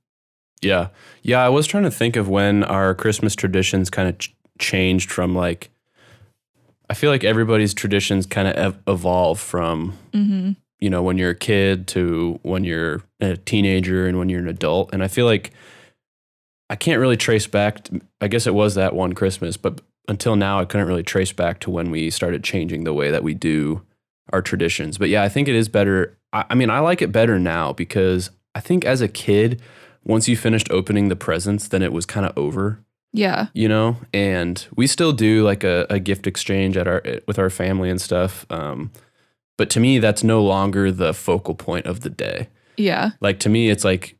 [0.62, 0.88] Yeah.
[1.22, 1.44] Yeah.
[1.44, 5.34] I was trying to think of when our Christmas traditions kind of ch- changed from
[5.34, 5.70] like,
[6.88, 11.30] I feel like everybody's traditions kind of ev- evolve from, hmm you know, when you're
[11.30, 14.92] a kid to when you're a teenager and when you're an adult.
[14.92, 15.50] And I feel like
[16.68, 17.84] I can't really trace back.
[17.84, 21.32] To, I guess it was that one Christmas, but until now, I couldn't really trace
[21.32, 23.80] back to when we started changing the way that we do
[24.30, 24.98] our traditions.
[24.98, 26.18] But yeah, I think it is better.
[26.34, 29.62] I, I mean, I like it better now because I think as a kid,
[30.04, 32.83] once you finished opening the presents, then it was kind of over.
[33.16, 33.46] Yeah.
[33.54, 37.48] you know and we still do like a, a gift exchange at our with our
[37.48, 38.90] family and stuff um,
[39.56, 43.10] but to me that's no longer the focal point of the day Yeah.
[43.20, 44.18] like to me it's like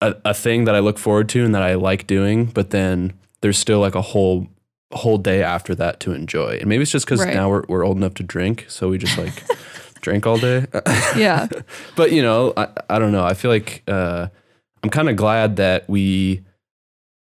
[0.00, 3.12] a, a thing that i look forward to and that i like doing but then
[3.40, 4.46] there's still like a whole
[4.92, 7.34] whole day after that to enjoy and maybe it's just because Right.
[7.34, 9.42] now we're, we're old enough to drink so we just like
[10.02, 10.66] drink all day
[11.16, 11.48] Yeah.
[11.96, 14.28] but you know I, I don't know i feel like uh,
[14.84, 16.42] i'm kind of glad that we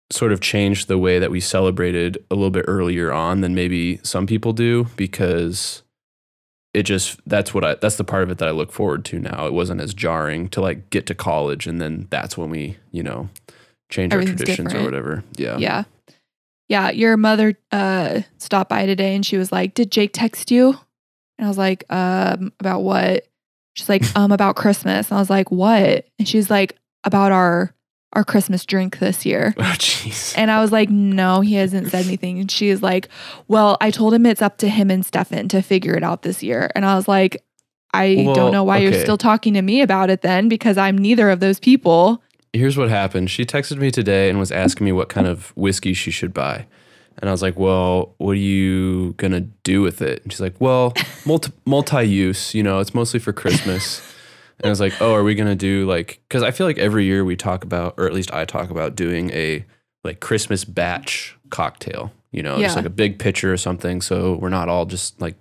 [0.09, 3.99] sort of changed the way that we celebrated a little bit earlier on than maybe
[4.03, 5.83] some people do because
[6.73, 9.19] it just that's what i that's the part of it that i look forward to
[9.19, 12.77] now it wasn't as jarring to like get to college and then that's when we
[12.91, 13.27] you know
[13.89, 15.83] change our traditions or whatever yeah Yeah.
[16.69, 16.89] Yeah.
[16.89, 20.77] Your mother uh stopped by today and she was like, Did Jake text you?
[21.37, 23.25] And I was like, um, about what?
[23.75, 25.09] She's like, um, about Christmas.
[25.09, 26.07] And I was like, what?
[26.19, 27.73] And she's like, about our
[28.13, 29.53] our Christmas drink this year.
[29.57, 32.39] oh jeez And I was like, no, he hasn't said anything.
[32.39, 33.09] And she is like,
[33.47, 36.41] well, I told him it's up to him and Stefan to figure it out this
[36.41, 36.71] year.
[36.75, 37.43] And I was like,
[37.93, 40.97] I Well, don't know why you're still talking to me about it then because I'm
[40.97, 42.21] neither of those people.
[42.53, 43.29] here's what happened.
[43.29, 46.65] She texted me today and was asking me what kind of whiskey she should buy.
[47.19, 50.53] And I was like, "Well, what are you gonna do with it?" And she's like,
[50.59, 50.93] "Well,
[51.25, 52.53] multi multi-use.
[52.53, 54.01] You know, it's mostly for Christmas."
[54.59, 57.05] and I was like, "Oh, are we gonna do like?" Because I feel like every
[57.05, 59.65] year we talk about, or at least I talk about, doing a
[60.03, 62.11] like Christmas batch cocktail.
[62.31, 65.35] You know, just like a big pitcher or something, so we're not all just like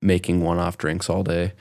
[0.00, 1.52] making one-off drinks all day.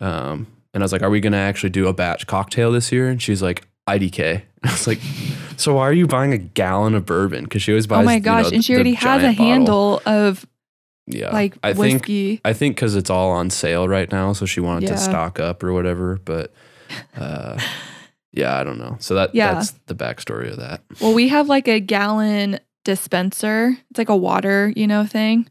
[0.00, 3.08] Um, and I was like, "Are we gonna actually do a batch cocktail this year?"
[3.08, 5.00] And she's like, "IDK." I was like,
[5.56, 8.02] "So why are you buying a gallon of bourbon?" Because she always buys.
[8.02, 8.52] oh my you know, gosh.
[8.52, 9.44] and she already has a bottle.
[9.44, 10.46] handle of
[11.14, 12.40] Yeah, like I think whiskey.
[12.44, 14.94] I think because it's all on sale right now, so she wanted Yeah.
[14.96, 16.18] to stock up or whatever.
[16.24, 16.52] But
[17.16, 17.58] uh,
[18.32, 18.96] yeah, I don't know.
[19.00, 19.54] So that Yeah.
[19.54, 20.82] that's the backstory of that.
[21.00, 23.76] well, we have like a gallon dispenser.
[23.90, 25.48] It's like a water, you know, thing.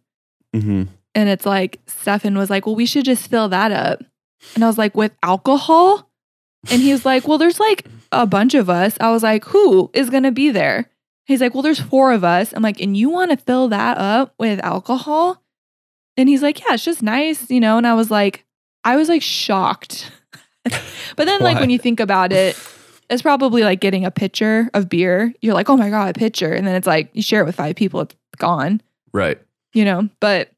[0.54, 0.84] hmm
[1.16, 4.04] And it's like, Stefan was like, well, we should just fill that up.
[4.56, 6.10] And I was like, with alcohol?
[6.72, 8.98] And he was like, well, there's like a bunch of us.
[9.00, 10.90] I was like, who is going to be there?
[11.26, 12.54] He's like, well, there's four of us.
[12.54, 15.44] I'm like, and you want to fill that up with alcohol?
[16.20, 17.78] And he's like, yeah, it's just nice, you know?
[17.78, 18.46] And I was like,
[18.84, 20.12] I was like shocked.
[20.64, 22.56] but then, like, when you think about it,
[23.10, 25.34] it's probably like getting a pitcher of beer.
[25.42, 26.54] You're like, oh my God, a pitcher.
[26.54, 29.38] And then it's like, you share it with five people, it's gone Right.
[29.74, 30.50] you know but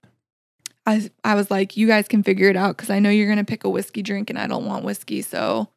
[0.86, 3.44] i i was like you guys can figure it out because i know you're gonna
[3.44, 5.68] pick a whiskey drink and i don't want whiskey so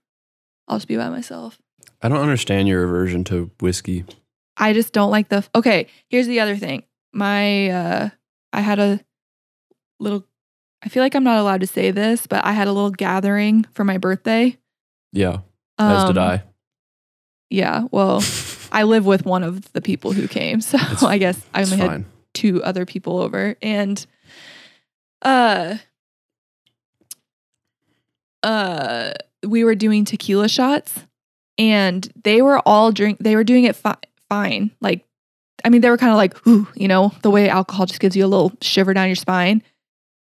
[0.68, 1.58] i'll just be by myself
[2.02, 4.04] I don't understand your aversion to whiskey.
[4.58, 6.82] i just don't like the okay here's the other thing
[7.14, 8.08] my uh
[8.52, 9.00] i had a
[10.00, 10.24] little
[10.84, 13.64] i feel like i'm not allowed to say this but i had a little gathering
[13.72, 14.56] for my birthday
[15.12, 15.38] Yeah,
[15.78, 16.42] as did Um, I.
[17.50, 18.22] yeah well
[18.72, 21.76] i live with one of the people who came so It's- i guess i only
[21.76, 22.06] had fine.
[22.34, 24.04] two other people over and
[25.22, 25.76] uh
[28.42, 29.12] uh
[29.46, 31.00] we were doing tequila shots
[31.58, 33.96] and they were all drink they were doing it fi-
[34.28, 35.04] fine like
[35.64, 38.16] i mean they were kind of like ooh you know the way alcohol just gives
[38.16, 39.62] you a little shiver down your spine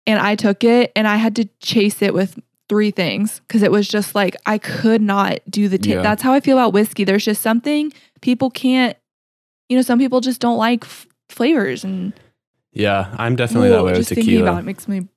[0.08, 3.72] and i took it and i had to chase it with three things because it
[3.72, 6.02] was just like i could not do the ta- Yeah.
[6.02, 8.96] that's how i feel about whiskey there's just something people can't
[9.70, 12.14] you know some people just don't like f- flavors and
[12.74, 14.50] Yeah, I'm definitely that way with just thinking tequila.
[14.52, 15.08] about it makes me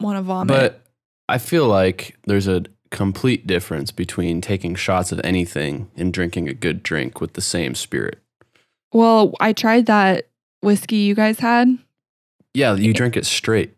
[0.00, 0.48] want to vomit.
[0.48, 0.82] But
[1.28, 6.54] I feel like there's a complete difference between taking shots of anything and drinking a
[6.54, 8.18] good drink with the same spirit.
[8.92, 10.28] well, I tried that
[10.62, 11.76] whiskey you guys had.
[12.52, 13.73] Yeah, you drink it straight.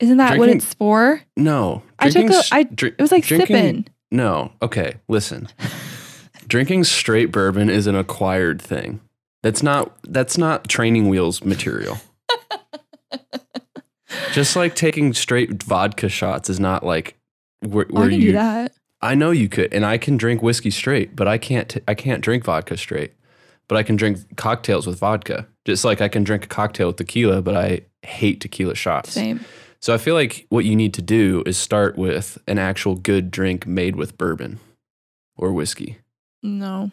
[0.00, 1.22] Isn't that what Drinking- it's for?
[1.36, 3.86] No, I took a- I- dri- It was like drinking- sipping.
[4.10, 5.48] No, okay, listen.
[6.46, 9.00] drinking straight bourbon is an acquired thing.
[9.42, 11.98] That's not that's not training wheels material.
[14.32, 17.16] Just like taking straight vodka shots is not like
[17.60, 18.26] where, Oh, I can you.
[18.28, 18.72] do that.
[19.00, 21.68] I know you could, and I can drink whiskey straight, but I can't.
[21.68, 23.12] T- I can't drink vodka straight.
[23.68, 26.96] But I can drink cocktails with vodka, just like I can drink a cocktail with
[26.96, 27.42] tequila.
[27.42, 29.12] But I hate tequila shots.
[29.12, 29.40] Same.
[29.80, 33.30] So I feel like what you need to do is start with an actual good
[33.30, 34.58] drink made with bourbon
[35.36, 35.98] or whiskey.
[36.42, 36.90] No.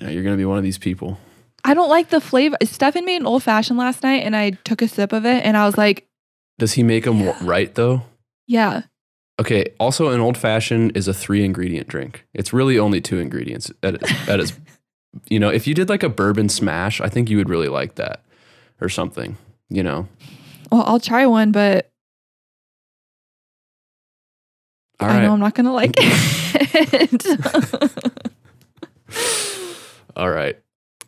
[0.00, 1.18] Know, You're gonna be one of these people.
[1.64, 2.56] I don't like the flavor.
[2.62, 5.56] Stefan made an old fashioned last night and I took a sip of it and
[5.56, 6.06] I was like,
[6.58, 8.02] Does he make them right though?
[8.46, 8.82] yeah.
[9.40, 9.72] Okay.
[9.80, 12.24] Also, an old fashioned is a three ingredient drink.
[12.34, 14.52] It's really only two ingredients at its
[15.28, 17.96] you know, if you did like a bourbon smash, I think you would really like
[17.96, 18.22] that
[18.80, 19.36] or something.
[19.68, 20.08] You know.
[20.74, 21.92] Well, I'll try one, but
[24.98, 25.34] All I know.
[25.34, 27.24] I'm not going to like it.
[30.16, 30.58] All right.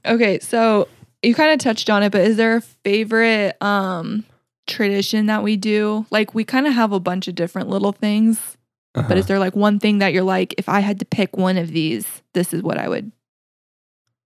[0.05, 0.87] Okay, so
[1.21, 4.25] you kind of touched on it, but is there a favorite um
[4.69, 6.07] tradition that we do?
[6.13, 8.57] Like we kind of have a bunch of different little things,
[8.95, 9.09] Uh-huh.
[9.09, 11.57] but is there like one thing that you're like, if I had to pick one
[11.59, 13.11] of these, this is what I would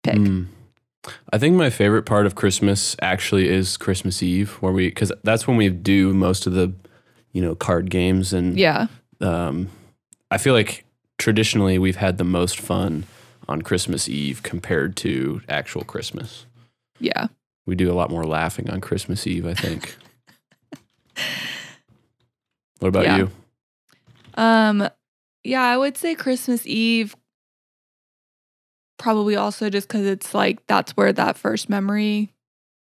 [0.02, 0.14] pick?
[0.14, 0.46] Mm.
[1.32, 5.46] I think my favorite part of Christmas actually is Christmas Eve, where we because that's
[5.46, 6.72] when we do most of the,
[7.32, 8.88] you know, card games and Yeah.
[9.20, 9.68] um,
[10.30, 10.84] I feel like
[11.18, 13.04] traditionally we've had the most fun
[13.48, 16.44] on Christmas Eve compared to actual Christmas.
[17.00, 17.28] Yeah.
[17.66, 19.96] We do a lot more laughing on Christmas Eve, I think.
[22.80, 23.16] what about Yeah.
[23.18, 23.30] you?
[24.34, 24.88] Um
[25.44, 27.16] yeah, I would say Christmas Eve
[28.98, 32.34] probably also just cuz it's like that's where that first memory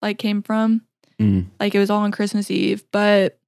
[0.00, 0.82] like came from.
[1.20, 1.46] Mm.
[1.60, 3.38] Like it was all on Christmas Eve, but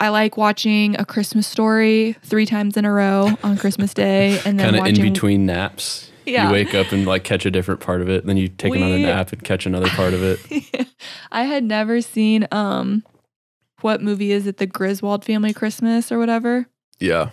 [0.00, 4.58] I like watching a Christmas story 3 times in a row on Christmas Day and
[4.58, 6.10] then Kind of in between naps.
[6.26, 6.48] Yeah.
[6.48, 8.98] You wake up and like catch a different part of it, then you take another
[8.98, 10.88] nap and catch another part of it.
[11.32, 13.04] I had never seen um
[13.80, 16.66] what movie is it the Griswold Family Christmas or whatever
[16.98, 17.30] Yeah.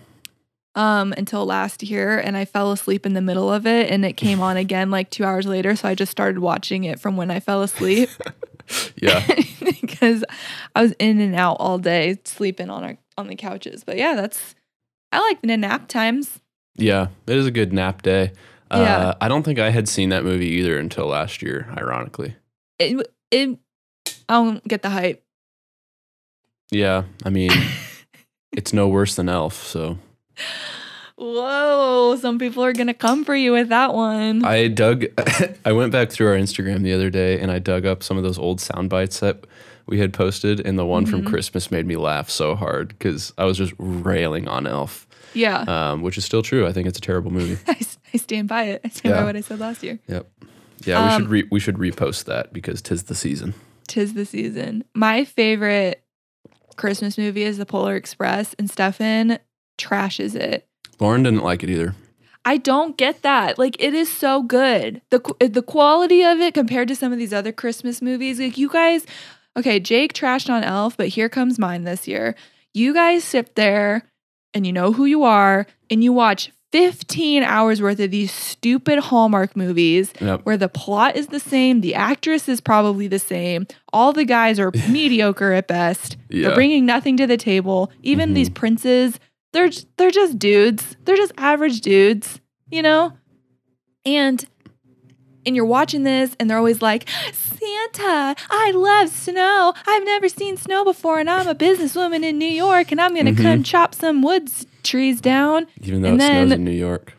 [0.75, 4.13] Um until last year and I fell asleep in the middle of it and it
[4.13, 7.31] came on again like 2 hours later so I just started watching it from when
[7.31, 8.09] I fell asleep
[9.01, 9.25] Yeah.
[9.81, 10.23] because
[10.75, 14.15] I was in and out all day sleeping on our on the couches but yeah
[14.15, 14.55] that's
[15.11, 16.39] I like the nap times
[16.77, 17.07] Yeah.
[17.27, 18.33] It is a good nap day.
[18.69, 19.13] Uh, Yeah.
[19.21, 22.35] I don't think I had seen that movie either until last year, ironically.
[22.79, 23.57] it, it
[24.27, 25.23] I don't get the hype
[26.71, 27.03] Yeah.
[27.23, 27.51] I mean,
[28.51, 29.63] it's no worse than Elf.
[29.63, 29.97] So
[31.17, 34.43] Whoa, some people are gonna come for you with that one.
[34.43, 35.05] I dug,
[35.65, 38.23] I went back through our Instagram the other day and I dug up some of
[38.23, 39.45] those old sound bites that
[39.87, 40.59] we had posted.
[40.59, 41.27] And the one from Mhm.
[41.27, 45.61] Christmas made me laugh so hard because I was just railing on Elf, yeah.
[45.67, 46.67] um, which is still true.
[46.67, 47.57] I think it's a terrible movie.
[48.13, 48.81] I stand by it.
[48.83, 49.99] I stand by what I said last year.
[50.07, 50.27] Yep.
[50.85, 53.53] Yeah, we Um, should re- we should repost that because tis the season.
[53.87, 54.83] Tis the season.
[54.93, 56.03] My favorite
[56.75, 59.39] Christmas movie is The Polar Express, and Stefan
[59.77, 60.67] trashes it.
[60.99, 61.95] Lauren didn't like it either.
[62.45, 63.57] I don't get that.
[63.57, 65.01] Like it is so good.
[65.09, 68.39] The the quality of it compared to some of these other Christmas movies.
[68.39, 69.05] Like you guys,
[69.57, 72.35] okay, Jake trashed on Elf, but here comes mine this year.
[72.73, 74.03] You guys sit there
[74.53, 78.99] and you know who you are and you watch 15 hours worth of these stupid
[78.99, 80.41] Hallmark movies Yep.
[80.43, 84.59] where the plot is the same, the actress is probably the same, all the guys
[84.59, 86.17] are mediocre at best.
[86.29, 86.47] Yeah.
[86.47, 87.91] They're bringing nothing to the table.
[88.03, 88.33] Even mm-hmm.
[88.35, 89.19] these princes,
[89.55, 90.95] they're they're just dudes.
[91.05, 92.39] They're just average dudes,
[92.69, 93.13] you know?
[94.05, 94.45] And
[95.47, 99.73] and you're watching this and they're always like, "Santa, I love snow.
[99.87, 103.27] I've never seen snow before and I'm a businesswoman in New York and I'm going
[103.27, 103.41] to Mhm.
[103.41, 107.13] come chop some woods trees down." Even though And it snows in New York.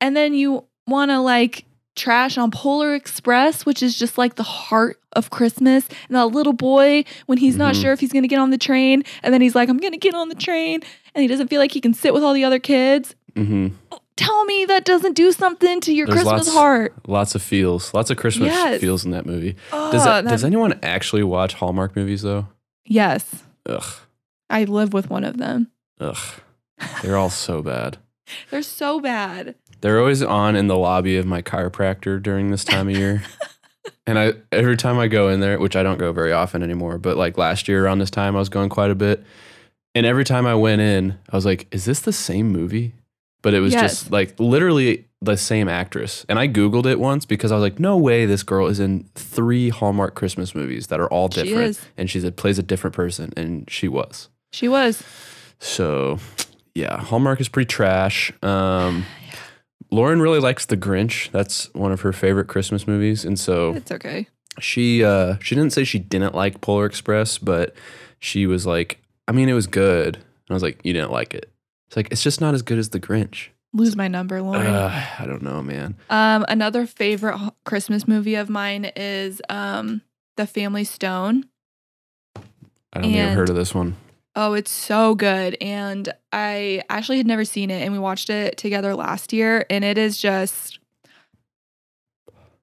[0.00, 1.64] and then you want to like
[1.96, 5.86] trash on Polar Express, which is just like the heart of Christmas.
[6.08, 7.82] And that little boy, when he's not Mhm.
[7.82, 9.92] sure if he's going to get on the train, and then he's like, I'm going
[9.92, 10.80] to get on the train,
[11.14, 13.14] and he doesn't feel like he can sit with all the other kids.
[13.36, 13.68] hmm
[14.16, 16.94] Tell me that doesn't do something to your There's Christmas lots- heart.
[17.06, 17.94] Lots of feels.
[17.94, 18.78] Lots of Christmas Yes.
[18.78, 19.56] feels in that movie.
[19.72, 22.48] Oh, Does that, that- does anyone actually watch Hallmark movies though?
[22.84, 23.82] yes, Ugh.
[24.50, 25.70] I live with one of them.
[26.00, 26.16] Ugh.
[27.02, 27.96] They're all so bad.
[28.50, 29.54] They're so bad.
[29.80, 33.22] They're always on in the lobby of my chiropractor during this time of year.
[34.06, 36.98] and I every time I go in there, which I don't go very often anymore,
[36.98, 39.24] but like last year around this time I was going quite a bit.
[39.94, 42.94] And every time I went in, I was like, is this the same movie?
[43.42, 43.82] But it was Yes.
[44.02, 46.24] just like literally the same actress.
[46.28, 49.04] And I Googled it once because I was like, no way this girl is in
[49.14, 51.68] three Hallmark Christmas movies that are all She different.
[51.70, 51.80] is.
[51.96, 53.32] And she a, plays a different person.
[53.36, 54.28] And she was.
[54.52, 55.02] She was.
[55.58, 56.18] So,
[56.74, 58.32] yeah, Hallmark is pretty trash.
[58.42, 59.04] Um,
[59.90, 61.30] Lauren really likes The Grinch.
[61.32, 64.28] That's one of her favorite Christmas movies, and so It's okay.
[64.60, 67.74] she uh, she didn't say she didn't like Polar Express, but
[68.20, 70.16] she was like, I mean, it was good.
[70.16, 71.50] And I was like, you didn't like it.
[71.88, 73.48] It's like it's just not as good as The Grinch.
[73.72, 74.66] Lose my number, Lauren.
[74.66, 75.94] Uh, I don't know, man.
[76.10, 80.02] Um, another favorite Christmas movie of mine is um,
[80.36, 81.44] The Family Stone.
[82.36, 82.40] I
[82.94, 83.96] don't think I've And- heard of this one.
[84.36, 85.56] Oh, it's so good.
[85.60, 89.84] And I actually had never seen it, and we watched it together last year, and
[89.84, 90.78] it is just.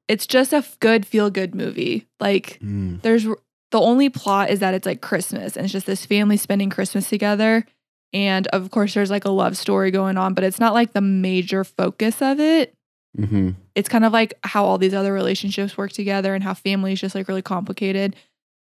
[0.07, 2.07] It's just a f- good feel good movie.
[2.21, 3.01] Like Mm.
[3.01, 3.27] there's
[3.72, 7.09] the only plot is that it's like Christmas and it's just this family spending Christmas
[7.09, 7.65] together.
[8.13, 11.01] And of course there's like a love story going on, but it's not like the
[11.01, 12.74] major focus of it.
[13.18, 16.93] hmm It's kind of like how all these other relationships work together and how family
[16.93, 18.15] is just like really complicated.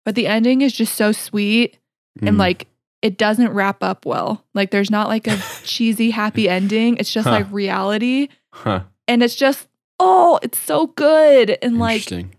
[0.05, 1.79] But the ending is just so sweet
[2.19, 2.29] Mm.
[2.29, 2.67] and like
[3.03, 4.43] it doesn't wrap up well.
[4.55, 6.97] Like there's not like a cheesy happy ending.
[6.97, 7.33] It's just Huh.
[7.35, 8.81] like reality huh.
[9.07, 9.69] and it's just
[10.01, 11.57] oh, it's so good.
[11.63, 12.35] And like, Interesting.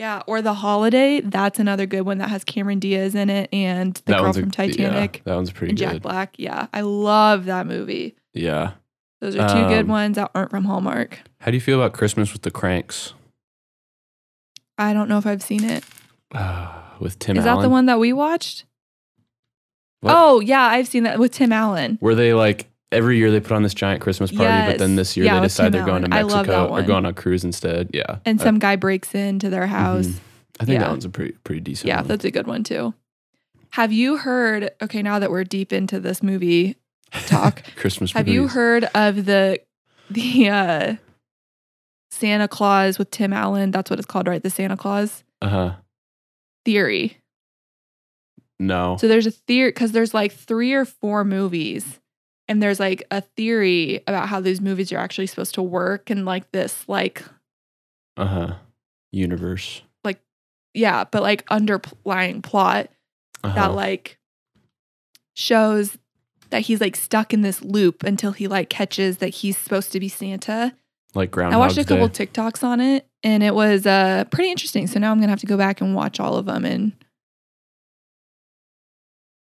[0.00, 1.20] Yeah, or The Holiday.
[1.20, 4.40] That's another good one that has Cameron Diaz in it and the girl one's a-
[4.40, 6.00] from Titanic Yeah, that one's pretty and Jack.
[6.02, 6.34] Black.
[6.38, 8.16] Yeah, I love that movie.
[8.32, 8.72] Yeah.
[9.20, 11.18] Those are two good Um, ones that aren't from Hallmark.
[11.40, 13.12] How do you feel about Christmas with the Cranks?
[14.78, 15.84] I don't know if I've seen it.
[17.00, 17.58] with Tim Is Allen.
[17.58, 18.64] that the one that we watched?
[20.00, 20.14] What?
[20.16, 21.98] Oh, yeah, I've seen that with Tim Allen.
[22.00, 25.16] Were they like every year they put on this giant Christmas party, but then this
[25.16, 26.12] year Yeah, they decide they're going to Allen.
[26.12, 27.90] I love Mexico or going on a cruise instead.
[27.92, 28.18] Yeah.
[28.24, 30.06] And I- some guy breaks into their house.
[30.06, 30.18] mhm.
[30.60, 30.80] I think yeah.
[30.84, 31.86] that one's a pretty pretty decent.
[31.86, 31.88] One.
[31.88, 32.08] Yeah, one.
[32.08, 32.92] that's a good one too.
[33.70, 34.70] Have you heard?
[34.82, 36.76] Okay, now that we're deep into this movie
[37.26, 38.12] talk, Christmas.
[38.12, 39.60] have you heard of the
[40.10, 40.96] the uh,
[42.10, 43.70] Santa Claus with Tim Allen?
[43.70, 44.42] That's what it's called, right?
[44.42, 45.72] The Santa Claus Uh huh.
[46.64, 47.16] theory.
[48.58, 48.96] No.
[49.00, 51.98] So there's a theory because there's like three or four movies,
[52.50, 56.26] and there's like a theory about how these movies are actually supposed to work, and
[56.26, 57.22] like this, like
[58.18, 58.54] Uh huh.
[59.12, 59.82] Universe.
[60.04, 60.20] Like
[60.74, 62.90] yeah, but like underlying plot
[63.42, 63.54] Uh-huh.
[63.54, 64.18] that like
[65.34, 65.96] shows
[66.50, 70.00] that he's like stuck in this loop until he like catches that he's supposed to
[70.00, 70.74] be Santa.
[71.14, 72.26] like ground I watched a couple Day.
[72.26, 74.86] TikToks on it and it was uh pretty interesting.
[74.88, 76.92] So now I'm gonna have to go back and watch all of them and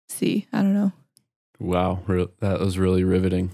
[0.09, 0.47] see.
[0.53, 0.93] I don't know.
[1.61, 2.01] Wow,
[2.41, 3.51] that was really riveting.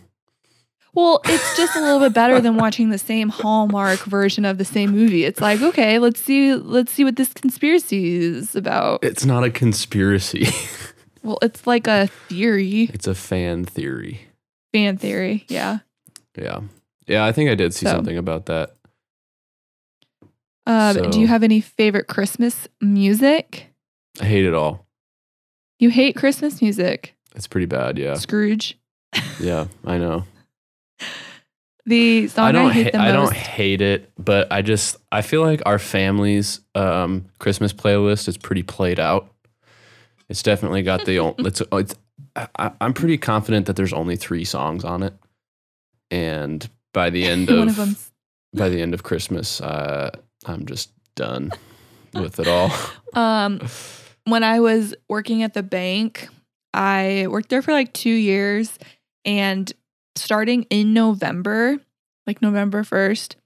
[0.95, 4.65] Well, it's just a little bit better than watching the same Hallmark version of the
[4.65, 5.25] same movie.
[5.25, 9.05] It's like, okay, let's see let's see what this conspiracy is about.
[9.05, 10.47] It's not a conspiracy.
[11.23, 14.29] Well, it's like a theory, it's a fan theory.
[14.73, 15.45] fan theory.
[15.49, 15.79] Yeah.
[16.39, 16.61] Yeah.
[17.09, 17.91] Yeah, I think I did see So.
[17.91, 18.77] something about that.
[20.69, 23.75] Um, do you have any favorite Christmas music?
[24.21, 24.87] I hate it all.
[25.81, 27.99] You hate Christmas music, It's pretty bad.
[27.99, 28.15] Yeah.
[28.15, 28.77] Scrooge.
[29.41, 30.25] Yeah, I know.
[31.89, 35.23] The song I, I don't hate ha- I don't hate it, but I just I
[35.23, 39.33] feel like our family's um, Christmas playlist is pretty played out.
[40.29, 41.95] It's definitely got the o- it's it's
[42.35, 45.15] I, I'm pretty confident that there's only three songs on it,
[46.11, 48.11] and by the end of, of
[48.53, 50.11] by the end of Christmas, uh,
[50.45, 51.53] I'm just done
[52.15, 52.73] with it all.
[53.13, 53.61] um
[54.25, 56.29] when I was working at the bank,
[56.77, 58.79] I worked there for like two years
[59.25, 59.73] and
[60.15, 61.79] starting in November,
[62.27, 63.37] like November 1st,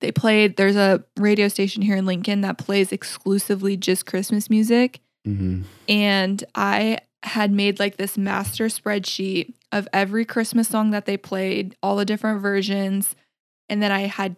[0.00, 5.00] they played there's a radio station here in Lincoln that plays exclusively just Christmas music.
[5.24, 11.16] hmm and I had made like this master spreadsheet of every Christmas song that they
[11.16, 13.16] played, all the different versions,
[13.68, 14.36] and then I had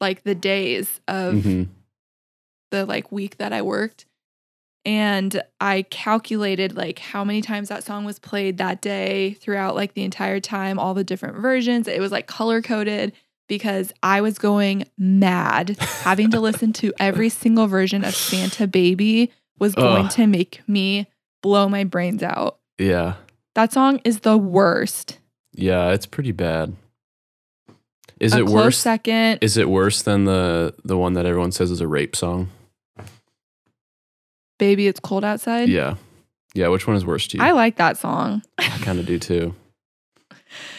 [0.00, 1.62] like the days of hmm
[2.70, 4.06] the like week that I worked.
[4.86, 9.94] And I calculated like how many times that song was played that day throughout like
[9.94, 11.88] the entire time, all the different versions.
[11.88, 13.12] It was like color coded
[13.48, 19.30] because I was going mad having to listen to every single version of Santa Baby
[19.58, 20.10] was going Ugh.
[20.12, 21.06] to make me
[21.42, 22.58] blow my brains out.
[22.78, 23.14] Yeah,
[23.54, 25.18] That song is the worst.
[25.52, 26.74] yeah, it's pretty bad.
[28.20, 28.78] Is a it worse?
[28.78, 29.38] second.
[29.42, 32.50] Is it worse than the the one that everyone says is a rape song?
[34.58, 35.68] Baby, it's cold outside.
[35.68, 35.96] Yeah,
[36.54, 36.68] yeah.
[36.68, 37.42] Which one is worse to you?
[37.42, 38.42] I like that song.
[38.58, 39.54] I kind of do too.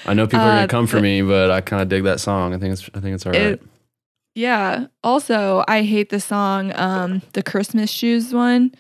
[0.06, 2.20] I know people are Uh, gonna come for me, but I kind of dig that
[2.20, 2.54] song.
[2.54, 3.42] I think it's I think it's all right.
[3.42, 3.64] It-
[4.36, 4.88] Yeah.
[5.04, 8.74] Also, I hate the song, um, the Christmas shoes one.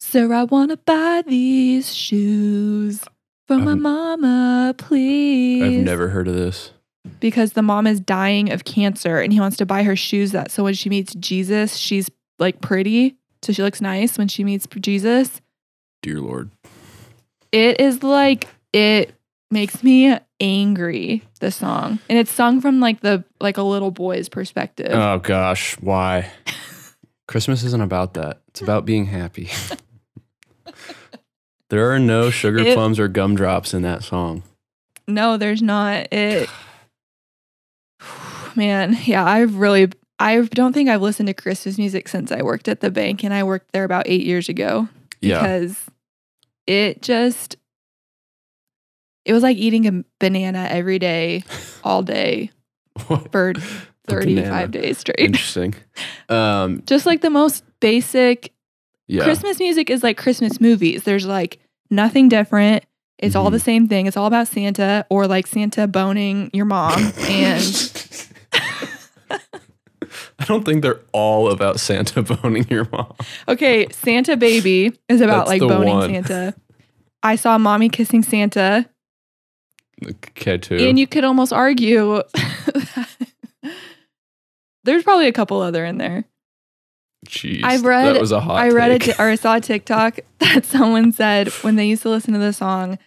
[0.00, 3.00] Sir, I wanna buy these shoes
[3.48, 5.78] for my I've- mama, please.
[5.78, 6.72] I've never heard of this.
[7.18, 10.50] because the mom is dying of cancer and he wants to buy her shoes that
[10.50, 13.16] so when she meets Jesus, she's like pretty.
[13.42, 15.40] So she looks nice when she meets Jesus.
[16.02, 16.50] Dear Lord.
[17.52, 19.14] It is like it
[19.50, 21.98] makes me angry, the song.
[22.08, 24.92] And it's sung from like the like a little boy's perspective.
[24.92, 26.30] Oh gosh, why?
[27.28, 28.42] Christmas isn't about that.
[28.48, 29.50] It's about being happy.
[31.68, 34.42] there are no sugar It- plums or gumdrops in that song.
[35.08, 36.12] No, there's not.
[36.12, 36.48] It
[38.56, 39.90] Man, yeah, I've really
[40.20, 43.32] I don't think I've listened to Christmas music since I worked at the bank and
[43.34, 44.88] I worked there about 8 years ago
[45.20, 45.40] Yeah.
[45.40, 45.76] because
[46.66, 47.56] it just
[49.24, 51.42] it was like eating a banana every day
[51.84, 52.50] all day
[53.30, 53.54] for
[54.08, 55.18] 35 days straight.
[55.20, 55.74] Interesting.
[56.28, 58.52] Um, Just like the most basic
[59.06, 59.22] yeah.
[59.24, 61.04] Christmas music is like Christmas movies.
[61.04, 61.58] There's like
[61.90, 62.84] nothing different.
[63.18, 64.06] It's all the same thing.
[64.06, 67.62] It's all about Santa or like Santa boning your mom and
[70.40, 73.14] I don't think they're all about Santa boning your mom.
[73.46, 76.10] Okay, Santa Baby is about That's like boning one.
[76.24, 76.54] Santa.
[77.22, 78.88] I saw mommy kissing Santa,
[80.02, 80.76] Okay, too.
[80.76, 82.22] and you could almost argue
[84.84, 86.24] There's probably a couple other in there.
[87.28, 88.56] Jeez, I've read- that was a hot.
[88.62, 89.08] I read take.
[89.10, 92.40] it or I saw a TikTok that someone said when they used to listen to
[92.40, 92.98] the song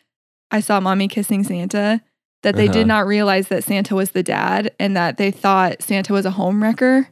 [0.51, 1.99] I saw mommy kissing Santa
[2.43, 2.73] that they Uh-huh.
[2.73, 6.31] did not realize that Santa was the dad and that they thought Santa was a
[6.31, 7.07] home wrecker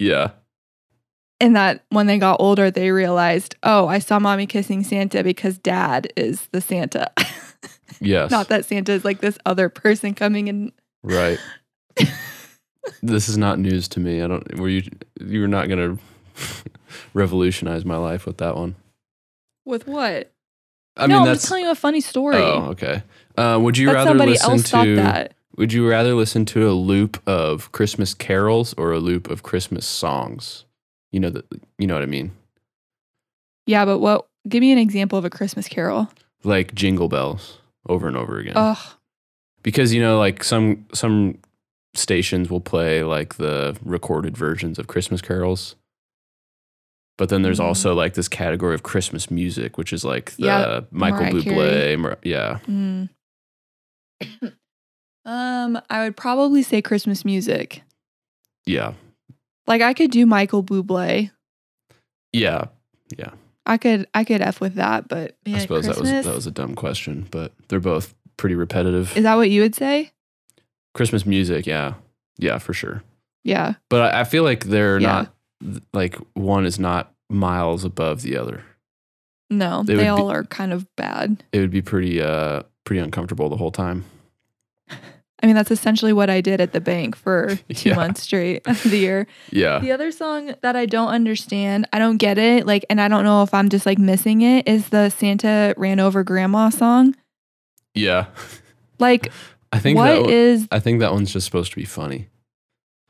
[0.00, 0.30] yeah,
[1.40, 5.58] and that when they got older they realized, "Oh, I saw mommy kissing Santa because
[5.58, 7.10] dad is the Santa."
[8.00, 10.72] yes, not that Santa is like this other person coming in
[11.02, 11.38] right.
[13.02, 14.22] this is not news to me.
[14.22, 14.58] I don't.
[14.58, 14.82] Were you?
[15.20, 15.98] You were not gonna
[17.14, 18.76] revolutionize my life with that one.
[19.64, 20.32] with what?
[20.96, 22.36] I no, mean, I'm just telling you a funny story.
[22.36, 23.02] oh, okay.
[23.36, 24.96] Uh, would you that rather somebody listen else thought to?
[24.96, 25.34] that.
[25.56, 29.86] Would you rather listen to a loop of Christmas carols or a loop of Christmas
[29.86, 30.64] songs?
[31.12, 31.44] You know that.
[31.78, 32.32] You know what I mean.
[33.66, 34.26] Yeah, but what?
[34.48, 36.08] Give me an example of a Christmas carol.
[36.44, 38.54] Like jingle bells over and over again.
[38.56, 38.78] Ugh.
[39.62, 41.36] because you know like some some
[41.94, 45.74] stations will play like the recorded versions of christmas carols
[47.18, 47.64] but then there's Mhm.
[47.64, 51.98] also like this category of christmas music which is like the Yeah, michael Mariah bublé
[51.98, 53.08] Mar- yeah Mm.
[55.24, 57.82] Um, I would probably say Christmas music.
[58.66, 58.94] yeah
[59.66, 61.30] Like I could do Michael Bublé.
[62.32, 62.66] yeah
[63.16, 63.30] Yeah.
[63.66, 66.46] I could I could f with that, but i man, suppose that was that was
[66.46, 70.12] a dumb question but they're both pretty repetitive Is that what you would say?
[70.94, 71.94] christmas music yeah
[72.38, 73.02] yeah for sure
[73.44, 73.74] Yeah.
[73.90, 75.26] but i, I feel like they're Yeah.
[75.62, 78.64] not like one is not miles above the other
[79.50, 81.44] No, They they, would be- all are kind of bad.
[81.52, 84.04] it would be pretty uh pretty uncomfortable the whole time
[85.42, 87.94] I mean, that's essentially what I did at the bank for two Yeah.
[87.96, 89.26] months straight of the year.
[89.50, 93.08] yeah The other song that I don't understand, I don't get it, like, and I
[93.08, 97.16] don't know if I'm just like missing it, is the Santa ran over grandma song.
[97.94, 98.26] yeah
[98.98, 99.32] Like,
[99.72, 100.68] I think what that one- is?
[100.70, 102.28] I think that one's just supposed to be funny.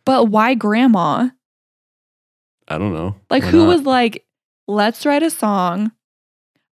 [0.05, 1.31] But why grandma?
[2.69, 3.17] I don't know.
[3.31, 3.69] Like, Why who not?
[3.69, 4.25] was like,
[4.69, 5.91] let's write a song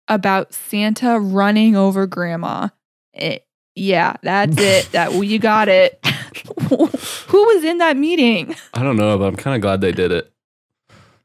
[0.07, 2.69] about Santa running over grandma?
[3.15, 3.39] Eh,
[3.79, 4.93] yeah, that's it.
[4.93, 5.99] That you got it.
[6.69, 8.55] who was in that meeting?
[8.75, 10.33] I don't know, but I'm kind of glad they did it.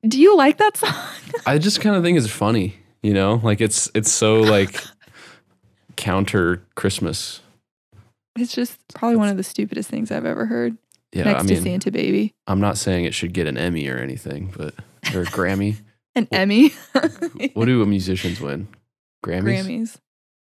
[0.07, 0.93] Do you like that song?
[1.45, 3.39] I just kind of think it's funny, you know?
[3.43, 4.83] Like it's it's so like
[5.95, 7.41] counter Christmas.
[8.35, 10.77] It's just probably one of the stupidest things I've ever heard.
[11.13, 12.33] Yeah, next I to Santa Baby.
[12.47, 14.73] I'm not saying it should get an Emmy or anything, but
[15.13, 15.77] or a Grammy.
[16.15, 16.71] An Emmy.
[17.53, 18.67] What do musicians win?
[19.23, 19.65] Grammys.
[19.65, 19.97] Grammys.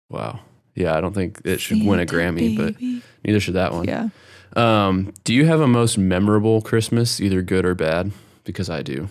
[0.10, 0.42] Wow.
[0.76, 2.76] Yeah, I don't think it should win a Santa Grammy, but
[3.24, 3.86] neither should that one.
[3.86, 4.10] yeah.
[4.56, 8.12] Um, do you have a most memorable Christmas, either good or bad?
[8.44, 9.10] Because I do.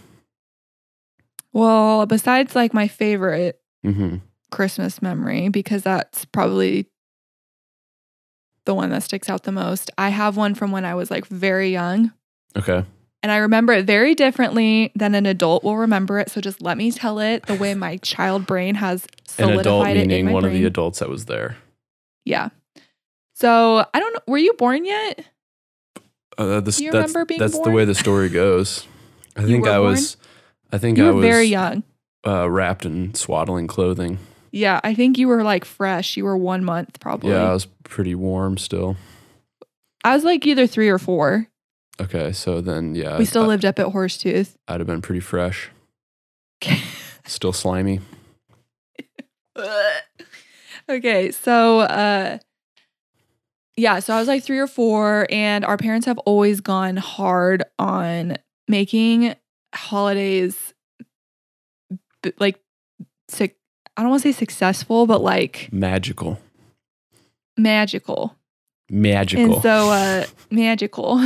[1.52, 4.16] Well, besides like my favorite hmm
[4.50, 6.86] Christmas memory, because that's probably
[8.66, 11.26] the one that sticks out the most, I have one from when I was like
[11.26, 12.12] very young.
[12.56, 12.84] Okay.
[13.24, 16.30] And I remember it very differently than an adult will remember it.
[16.30, 19.04] So just let me tell it the way my child brain has
[19.38, 21.56] An solidified adult it in meaning my one of the adults that was there.
[22.26, 22.50] Yeah.
[23.34, 24.20] So I don't know.
[24.26, 25.24] Were you born yet?
[26.36, 27.74] Uh, this, Do you that's remember being that's the born?
[27.74, 28.86] way the story goes.
[29.36, 29.90] I You think were I born?
[29.92, 30.18] was.
[30.70, 31.82] I think You I were was very young.
[32.26, 34.18] Uh, wrapped in swaddling clothing.
[34.52, 36.18] Yeah, I think you were like fresh.
[36.18, 37.30] You were one month probably.
[37.30, 38.96] Yeah, I was pretty warm still.
[40.04, 41.48] I was like either three or four.
[42.00, 44.56] Okay, so then yeah, we still I, lived up at Horsetooth.
[44.66, 45.70] I'd have been pretty fresh,
[47.26, 48.00] still slimy.
[50.88, 52.38] okay, so uh
[53.76, 57.64] yeah, so I was like 3 or 4 and our parents have always gone hard
[57.78, 58.36] on
[58.68, 59.34] making
[59.74, 60.72] holidays
[62.38, 62.60] like
[63.28, 63.56] sick
[63.96, 66.40] I don't want to say successful, but like Magical,
[67.56, 68.36] magical.
[68.94, 69.54] Magical.
[69.54, 71.20] And so uh magical.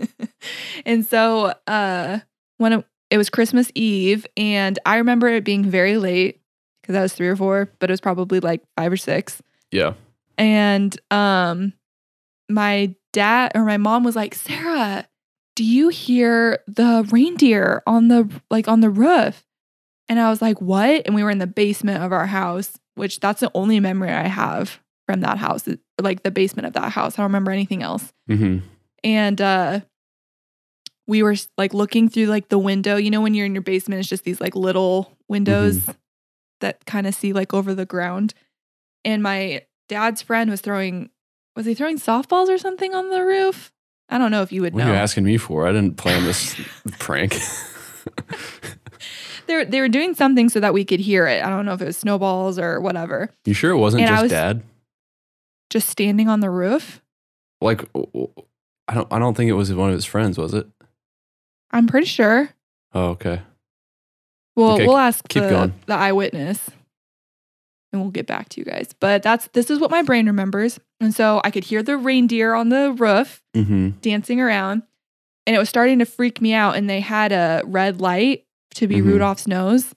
[0.86, 2.18] and so uh
[2.58, 6.42] when it, it was Christmas Eve and I remember it being very late
[6.82, 9.42] because I was 3 or 4, but it was probably like 5 or 6.
[9.70, 9.94] yeah,
[10.36, 11.72] And um
[12.50, 15.08] my dad or my mom was like, "Sara,
[15.56, 19.42] do you hear the reindeer on the like on the roof?"
[20.10, 23.20] And I was like, "What?" And we were in the basement of our house, which
[23.20, 25.66] that's the only memory I have from that house,
[26.00, 27.14] like the basement of that house.
[27.18, 28.12] I don't remember anything else.
[28.28, 28.58] hmm
[29.02, 29.80] And uh
[31.06, 32.96] we were like looking through like the window.
[32.96, 35.82] You know when you're in your basement it's just these like little windows
[36.60, 38.34] that kind of see like over the ground.
[39.04, 41.10] And my dad's friend was throwing
[41.56, 43.70] was he throwing softballs or something on the roof?
[44.08, 44.92] I don't know if you would What are know.
[44.92, 45.66] you asking me for?
[45.68, 46.54] I didn't plan this
[46.98, 47.38] prank.
[49.46, 51.42] they were, they were doing something so that we could hear it.
[51.44, 53.30] I don't know if it was snowballs or whatever.
[53.44, 54.62] you sure it wasn't And just was- dad?
[55.74, 57.02] Just standing on the roof.
[57.60, 57.82] Like,
[58.86, 59.12] I don't.
[59.12, 60.68] I don't think it was one of his friends, was it?
[61.72, 62.50] I'm pretty sure.
[62.92, 63.42] Oh, okay.
[64.54, 65.74] Well, Okay, we'll ask keep the, going.
[65.86, 66.70] the eyewitness
[67.92, 68.94] and we'll get back to you guys.
[69.00, 70.78] But that's this is what my brain remembers.
[71.00, 73.98] And so I could hear the reindeer on the roof Mm-hmm.
[74.00, 74.84] dancing around
[75.44, 78.44] and it was starting to freak me out and they had a red light
[78.74, 79.06] to be Mhm.
[79.06, 79.92] Rudolph's nose.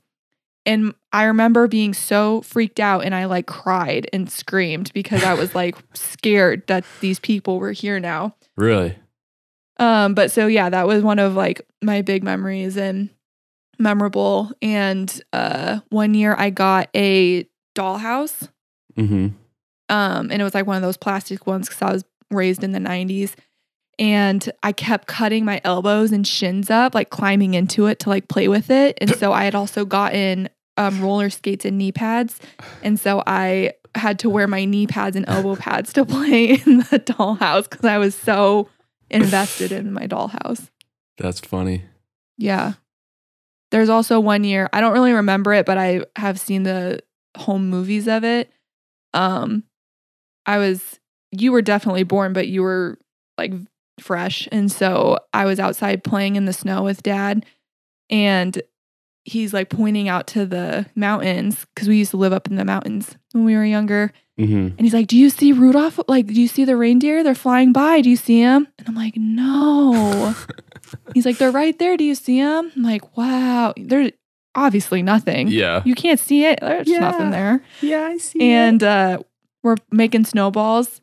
[0.67, 5.33] And I remember being so freaked out and I like cried and screamed because I
[5.33, 8.35] was like scared that these people were here now.
[8.57, 8.97] Really?
[9.79, 13.09] Um, but so yeah, that was one of like my big memories and
[13.79, 14.51] memorable.
[14.61, 18.49] And uh one year I got a dollhouse.
[18.97, 19.27] Mm-hmm.
[19.89, 22.73] Um, and it was like one of those plastic ones because I was raised in
[22.73, 23.35] the 90s.
[23.99, 28.27] And I kept cutting my elbows and shins up, like climbing into it to like
[28.27, 28.97] play with it.
[28.99, 32.39] And so I had also gotten um, roller skates and knee pads.
[32.83, 36.77] And so I had to wear my knee pads and elbow pads to play in
[36.77, 38.69] the dollhouse because I was so
[39.09, 40.69] invested in my dollhouse.
[41.17, 41.85] That's funny.
[42.37, 42.73] Yeah.
[43.71, 47.01] There's also one year, I don't really remember it, but I have seen the
[47.35, 48.51] home movies of it.
[49.13, 49.63] Um
[50.45, 50.99] I was
[51.31, 52.97] you were definitely born, but you were
[53.37, 53.53] like
[53.99, 54.47] fresh.
[54.51, 57.45] And so I was outside playing in the snow with dad
[58.09, 58.61] and
[59.27, 62.63] he's like pointing out to the mountains because we used to live up in the
[62.65, 64.11] mountains when we were younger.
[64.39, 64.55] Mm-hmm.
[64.77, 65.99] And he's like, Do you see Rudolph?
[66.07, 67.23] Like, do you see the reindeer?
[67.23, 68.01] They're flying by.
[68.01, 68.67] Do you see him?
[68.79, 70.33] And I'm like, No.
[71.13, 71.97] he's like, They're right there.
[71.97, 72.71] Do you see him?
[72.75, 73.73] I'm like, Wow.
[73.77, 74.11] There's
[74.55, 75.47] obviously nothing.
[75.49, 75.81] Yeah.
[75.85, 76.59] You can't see it.
[76.61, 76.99] There's Yeah.
[76.99, 77.61] nothing there.
[77.81, 78.41] Yeah, I see.
[78.41, 79.19] And uh,
[79.63, 81.01] we're making snowballs.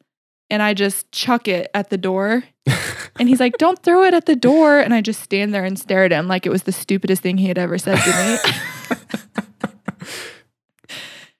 [0.54, 2.44] And I just chuck it at the door.
[3.16, 4.80] And he's like, Don't throw it at the door.
[4.80, 7.38] And I just stand there and stare at him like it was the stupidest thing
[7.38, 8.38] he had ever said to
[8.90, 9.98] me.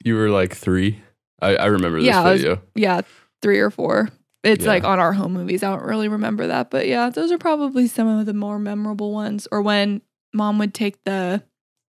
[0.04, 1.02] you were like three.
[1.40, 2.62] I, I remember this Yeah, I was- video.
[2.76, 3.00] yeah,
[3.42, 4.08] three or four.
[4.44, 4.70] It's Yeah.
[4.70, 5.62] like on our home movies.
[5.64, 9.12] I don't really remember that, but yeah, those are probably some of the more memorable
[9.12, 9.48] ones.
[9.50, 10.02] Or when
[10.32, 11.42] mom would take the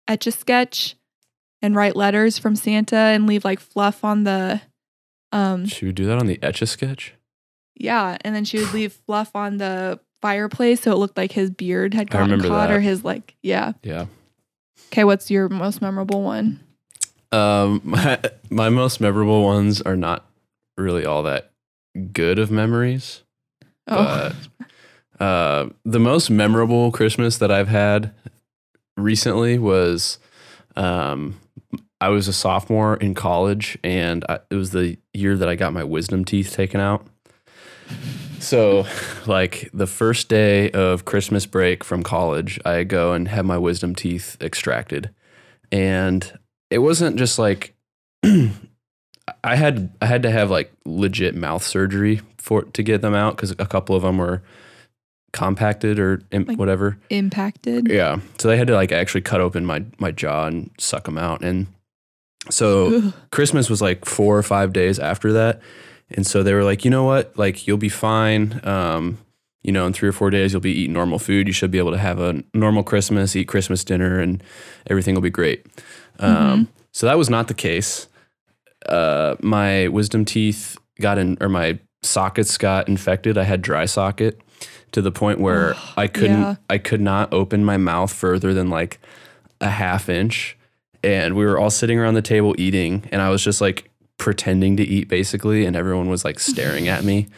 [0.08, 0.96] etch a sketch
[1.62, 4.60] and write letters from Santa and leave like fluff on the
[5.32, 7.14] um Should we do that on the etch a sketch?
[7.80, 11.48] yeah, and then she would leave fluff on the fireplace so it looked like his
[11.50, 13.72] beard had gotten caught or his like yeah.
[13.82, 14.06] Yeah.
[14.92, 16.60] Okay, what's your most memorable one?
[17.30, 18.18] Um, my,
[18.50, 20.24] my most memorable ones are not
[20.76, 21.52] really all that
[22.12, 23.22] good of memories.
[23.86, 24.32] Oh,
[25.18, 28.12] But uh, the most memorable Christmas that I've had
[28.96, 30.18] recently was
[30.76, 31.38] um,
[32.00, 35.72] I was a sophomore in college, and I, it was the year that I got
[35.72, 37.04] my wisdom teeth taken out.
[38.38, 38.86] So,
[39.26, 43.94] like the first day of Christmas break from college, I go and have my wisdom
[43.94, 45.10] teeth extracted,
[45.72, 46.38] and
[46.70, 47.74] it wasn't just like
[48.24, 53.36] I had I had to have like legit mouth surgery for to get them out
[53.36, 54.42] because a couple of them were
[55.32, 56.98] compacted or im- Like- whatever.
[57.10, 57.88] impacted.
[57.90, 61.18] Yeah, so they had to like actually cut open my my jaw and suck them
[61.18, 61.66] out, and
[62.50, 63.12] so Ugh.
[63.30, 65.60] Christmas was like four or five days after that.
[66.10, 67.36] And so they were like, you know what?
[67.36, 68.60] Like, you'll be fine.
[68.64, 69.18] Um,
[69.62, 71.46] you know, in three or four days, you'll be eating normal food.
[71.46, 74.42] You should be able to have a normal Christmas, eat Christmas dinner, and
[74.86, 75.66] everything will be great.
[76.18, 78.08] Um, So that was not the case.
[78.86, 83.36] Uh, my wisdom teeth got in, or my sockets got infected.
[83.36, 84.40] I had dry socket
[84.92, 86.56] to the point where I couldn't, yeah.
[86.70, 88.98] I could not open my mouth further than like
[89.60, 90.56] a half inch.
[91.02, 94.76] And we were all sitting around the table eating, and I was just like pretending
[94.76, 97.28] to eat basically, and everyone was like staring at me.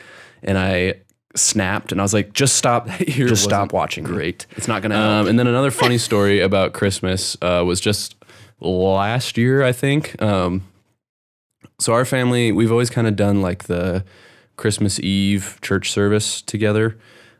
[0.42, 0.94] And I
[1.36, 2.88] snapped and I was like, just stop.
[2.88, 4.04] Here Just stop watching.
[4.04, 4.46] Great.
[4.56, 4.98] It's not gonna.
[4.98, 8.16] Um, and then another funny story about Christmas uh, was just
[8.60, 10.20] last year, I think.
[10.22, 10.62] Um,
[11.78, 14.04] so our family, we've always kind of done like the
[14.56, 16.98] Christmas Eve church service together.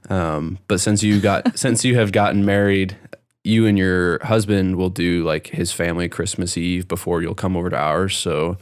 [0.09, 2.97] Um, but since you got since you have gotten married,
[3.45, 7.70] you and your husband will do like his family Christmas Eve before you'll come over
[7.70, 8.16] to ours.
[8.16, 8.59] So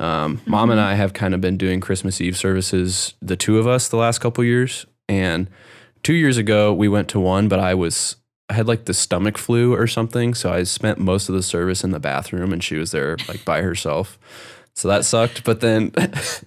[0.00, 3.66] um, mom and I have kind of been doing Christmas Eve services, the two of
[3.66, 4.86] us, the last couple years.
[5.08, 5.48] And
[6.02, 8.16] two years ago, we went to one, but I was
[8.50, 11.84] I had like the stomach flu or something, so I spent most of the service
[11.84, 14.18] in the bathroom, and she was there like by herself.
[14.74, 15.44] So that sucked.
[15.44, 15.92] But then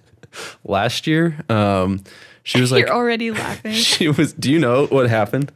[0.64, 2.02] last year, um,
[2.42, 3.72] she was like, You're already laughing.
[3.72, 4.32] she was.
[4.32, 5.52] Do you know what happened?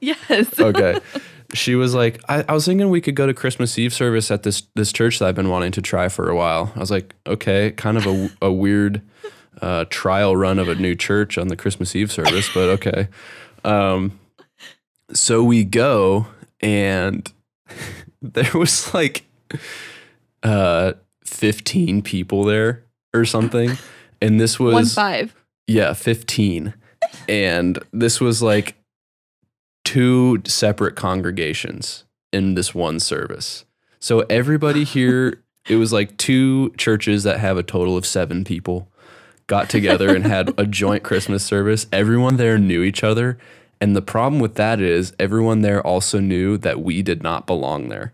[0.00, 0.58] yes.
[0.58, 1.00] okay.
[1.54, 4.42] She was like, I, I was thinking we could go to Christmas Eve service at
[4.42, 6.72] this this church that I've been wanting to try for a while.
[6.74, 9.00] I was like, okay, kind of a, a weird
[9.62, 13.08] uh, trial run of a new church on the Christmas Eve service, but okay.
[13.64, 14.18] Um,
[15.12, 16.26] so we go,
[16.60, 17.30] and
[18.22, 19.24] there was like
[20.42, 20.92] uh,
[21.24, 22.84] 15 people there
[23.14, 23.78] or something.
[24.20, 25.34] And this was One five.
[25.66, 26.74] yeah, 15.
[27.28, 28.74] and this was like
[29.86, 33.64] two separate congregations in this one service.
[34.00, 38.88] So everybody here, it was like two churches that have a total of seven people
[39.46, 41.86] got together and had a joint Christmas service.
[41.92, 43.38] Everyone there knew each other.
[43.80, 47.88] And the problem with that is everyone there also knew that we did not belong
[47.88, 48.12] there.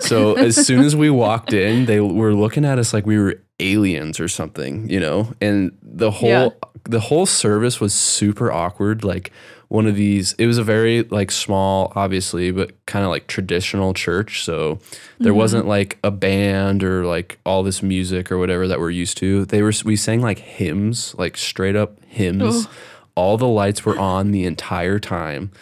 [0.00, 3.40] So as soon as we walked in, they were looking at us like we were
[3.60, 5.32] aliens or something, you know?
[5.40, 6.48] And the whole Yeah.
[6.88, 9.04] the whole service was super awkward.
[9.04, 9.30] Like
[9.70, 13.94] one of these it was a very like small, obviously, but kind of like traditional
[13.94, 14.42] church.
[14.42, 14.80] So
[15.20, 15.38] there mm-hmm.
[15.38, 19.44] wasn't like a band or like all this music or whatever that we're used to.
[19.44, 22.66] They were we sang like hymns, like straight up hymns.
[22.66, 22.70] Oh.
[23.14, 25.52] All the lights were on the entire time.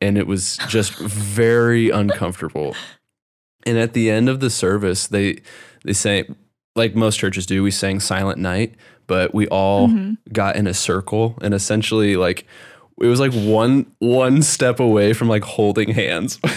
[0.00, 2.74] And it was just very uncomfortable.
[3.64, 5.40] And at the end of the service, they
[5.84, 6.34] they sang
[6.74, 7.62] like most churches do.
[7.62, 8.74] We sang Silent Night,
[9.06, 10.14] but we all mm-hmm.
[10.32, 12.44] got in a circle and essentially like
[13.02, 16.38] it was like one one step away from like holding hands.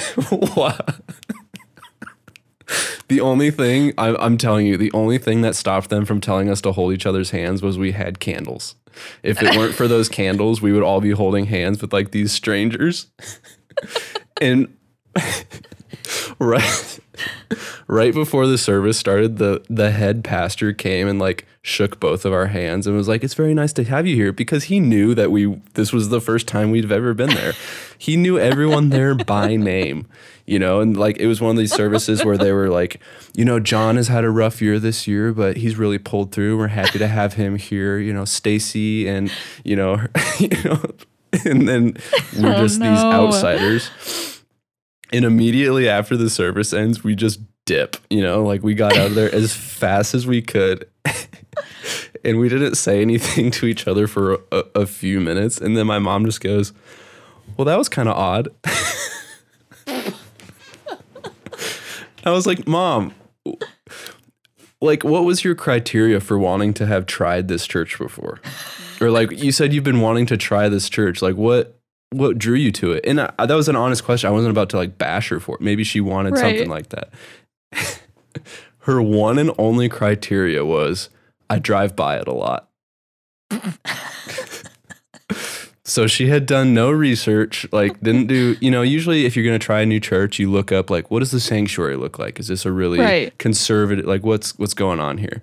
[3.07, 6.49] The only thing I'm, I'm telling you, the only thing that stopped them from telling
[6.49, 8.73] us to hold each other's hands was we had candles.
[9.21, 12.31] If it weren't for those candles, we would all be holding hands with like these
[12.31, 13.07] strangers.
[14.41, 14.75] and
[16.39, 16.99] right.
[17.87, 22.33] Right before the service started the the head pastor came and like shook both of
[22.33, 25.15] our hands and was like it's very nice to have you here because he knew
[25.15, 27.53] that we this was the first time we'd ever been there.
[27.97, 30.07] He knew everyone there by name
[30.45, 30.79] you know?
[30.79, 32.99] And like it was one of these services where they were like
[33.33, 36.57] you know john has had a rough year this year but he's really pulled through.
[36.57, 39.31] We're happy to have him here you know stacy and
[39.63, 40.05] you know
[40.39, 40.81] you know
[41.45, 41.97] and then
[42.39, 44.34] we're Oh, just these outsiders
[45.15, 49.07] and immediately after the service ends, we just dip, you know, like we got out
[49.07, 50.89] of there as fast as we could.
[52.25, 55.59] and we didn't say anything to each other for a, a few minutes.
[55.59, 56.73] And then my mom just goes,
[57.55, 58.49] Well, that was kind of odd.
[62.25, 63.13] I was like, Mom,
[64.81, 68.41] like, what was your criteria for wanting to have tried this church before?
[68.99, 71.21] Or like you said, you've been wanting to try this church.
[71.21, 71.74] Like, what
[72.11, 73.05] what drew you to it?
[73.05, 74.27] And I, that was an honest question.
[74.29, 75.61] I wasn't about to like bash her for it.
[75.61, 76.41] Maybe she wanted Right.
[76.41, 77.09] something like that.
[78.79, 81.09] her one and only criteria was
[81.49, 82.69] I drive by it a lot.
[85.83, 89.57] so she had done no research, like didn't do, you know, usually if you're going
[89.59, 92.39] to try a new church, you look up like what does the sanctuary look like?
[92.39, 93.37] Is this a really Right.
[93.37, 95.41] conservative like what's what's going on here?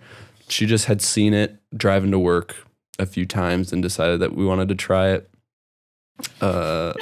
[0.48, 2.56] She just had seen it driving to work
[2.98, 5.28] a few times and decided that we wanted to try it.
[6.40, 6.92] Uh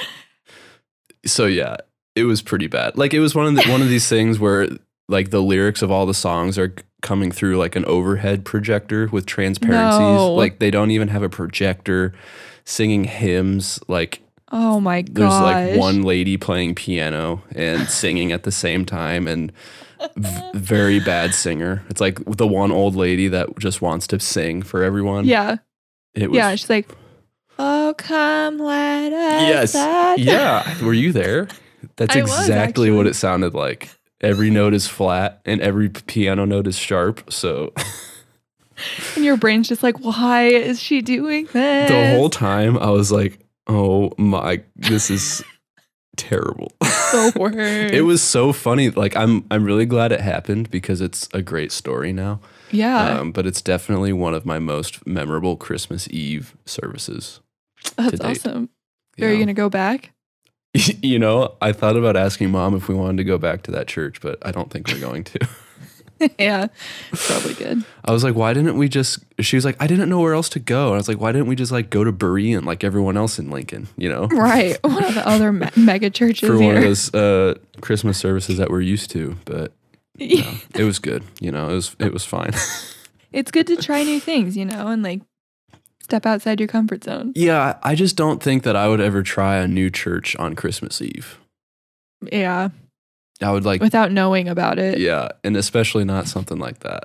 [1.27, 1.77] so yeah,
[2.15, 2.97] it was pretty bad.
[2.97, 4.69] Like it was one of the, one of these things where
[5.09, 9.27] like the lyrics of all the songs are coming through like an overhead projector with
[9.27, 9.99] transparencies.
[10.01, 10.35] No.
[10.35, 12.15] Like they don't even have a projector
[12.65, 15.15] singing hymns like Oh my god.
[15.15, 15.41] there's
[15.73, 19.53] like one lady playing piano and singing at the same time and
[20.17, 21.85] v- very bad singer.
[21.89, 25.25] It's like the one old lady that just wants to sing for everyone.
[25.25, 25.57] Yeah.
[26.15, 26.55] It was Yeah.
[26.57, 26.89] She's like,
[27.61, 29.49] Oh, come let us.
[29.49, 29.75] Yes.
[29.75, 30.83] out." Yeah.
[30.85, 31.49] Were you there?
[31.97, 33.11] That's I was, exactly what actually.
[33.11, 33.91] it sounded like.
[34.21, 37.33] Every note is flat and every piano note is sharp.
[37.33, 37.73] So
[39.17, 41.91] And your brain's just like, why is she doing this?
[41.91, 45.43] the whole time I was like, oh my, this is
[46.17, 46.73] terrible.
[46.81, 47.95] the worst.
[47.95, 48.91] it was so funny.
[48.91, 52.41] Like I'm I'm really glad it happened because it's a great story now.
[52.71, 53.19] Yeah.
[53.19, 57.41] Um, but it's definitely one of my most memorable Christmas Eve services.
[57.97, 58.71] That's awesome.
[59.17, 60.13] you Are you gonna go back?
[60.75, 63.89] you know, I thought about asking mom if we wanted to go back to that
[63.89, 65.49] church, but I don't think we're going to.
[66.39, 66.69] yeah.
[67.13, 67.85] Probably good.
[68.05, 69.19] I was like, why didn't we just?
[69.41, 70.87] She was like, I didn't know where else to go.
[70.89, 73.39] And I was like, why didn't we just like go to Berean like everyone else
[73.39, 73.89] in Lincoln?
[73.97, 74.79] You know, Right.
[74.85, 76.67] One of the other me- mega churches for here.
[76.67, 79.37] one of those uh, Christmas services that we're used to.
[79.45, 79.73] But
[80.19, 81.25] it was good.
[81.41, 82.53] You know, it was it was fine.
[83.33, 85.23] it's good to try new things, you know, and like
[86.11, 87.33] step outside your comfort zone.
[87.37, 91.01] yeah, I just don't think that I would ever try a new church on Christmas
[91.01, 91.39] Eve.
[92.33, 92.71] Yeah.
[93.41, 94.99] I would like Without knowing about it.
[94.99, 97.05] Yeah, and especially not something like that.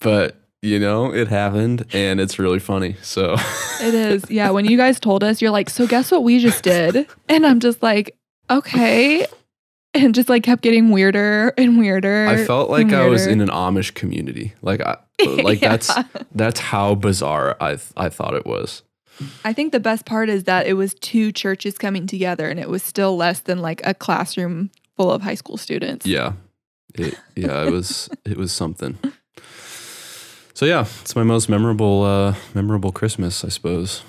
[0.00, 2.96] but you know, it happened, and it's really funny.
[3.02, 3.36] So
[3.80, 4.28] It is.
[4.30, 4.50] Yeah.
[4.50, 7.06] When you guys told us, you're like, so guess what we just did?
[7.28, 8.16] And I'm just like,
[8.50, 9.26] okay.
[9.94, 12.26] And just like kept getting weirder and weirder.
[12.26, 14.52] I felt like I was in an Amish community.
[14.60, 15.70] Like, I, like Yeah.
[15.70, 15.90] that's
[16.34, 18.82] that's how bizarre I th- I thought it was.
[19.44, 22.68] I think the best part is that it was two churches coming together and it
[22.68, 26.06] was still less than like a classroom full of high school students.
[26.06, 26.34] Yeah,
[26.94, 28.96] it, yeah, it was it was something.
[30.54, 34.02] So yeah, it's my most memorable uh, memorable Christmas, I suppose.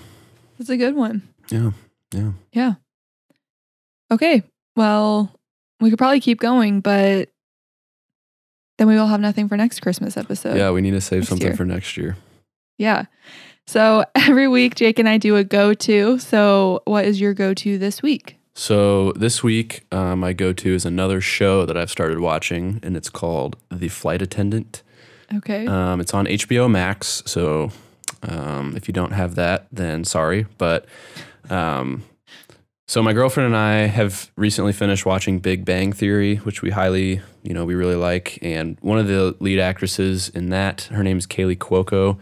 [0.59, 1.27] It's a good one.
[1.49, 1.71] Yeah.
[2.13, 2.31] Yeah.
[2.51, 2.73] Yeah.
[4.11, 4.43] Okay.
[4.75, 5.33] Well,
[5.79, 7.29] we could probably keep going, but
[8.77, 10.57] then we will have nothing for next Christmas episode.
[10.57, 11.55] yeah, we need to save something year.
[11.55, 12.17] for next year.
[12.77, 13.05] Yeah.
[13.67, 16.17] So every week, Jake and I do a go to.
[16.19, 18.39] So, what is your go to this week?
[18.59, 23.09] So this week, uh, my go-to is another show that I've started watching, and it's
[23.09, 24.83] called The Flight Attendant.
[25.33, 25.65] Okay.
[25.65, 27.71] Um, it's on HBO Max, so
[28.21, 30.45] um, if you don't have that, then sorry.
[30.57, 30.87] But
[31.49, 32.03] um,
[32.89, 37.21] so my girlfriend and I have recently finished watching Big Bang Theory, which we highly,
[37.43, 38.39] you know, we really like.
[38.41, 42.17] And one of the lead actresses in that, her name is Kaley Cuoco.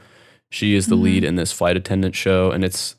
[0.50, 1.02] She is the Mhm.
[1.04, 2.96] lead in this flight attendant show, and it's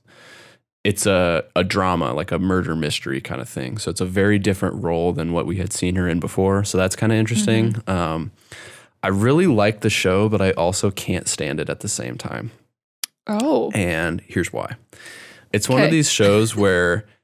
[0.83, 3.77] it's a, a drama, like a murder mystery kind of thing.
[3.77, 6.65] So it's a very different role than what we had seen her in before.
[6.65, 7.75] So that's kind of interesting.
[7.87, 8.31] Um,
[9.03, 12.53] I really like the show, but I also can't stand it at the same time.
[13.27, 13.71] oh.
[13.75, 14.77] And here's why
[15.53, 17.05] it's one of these shows where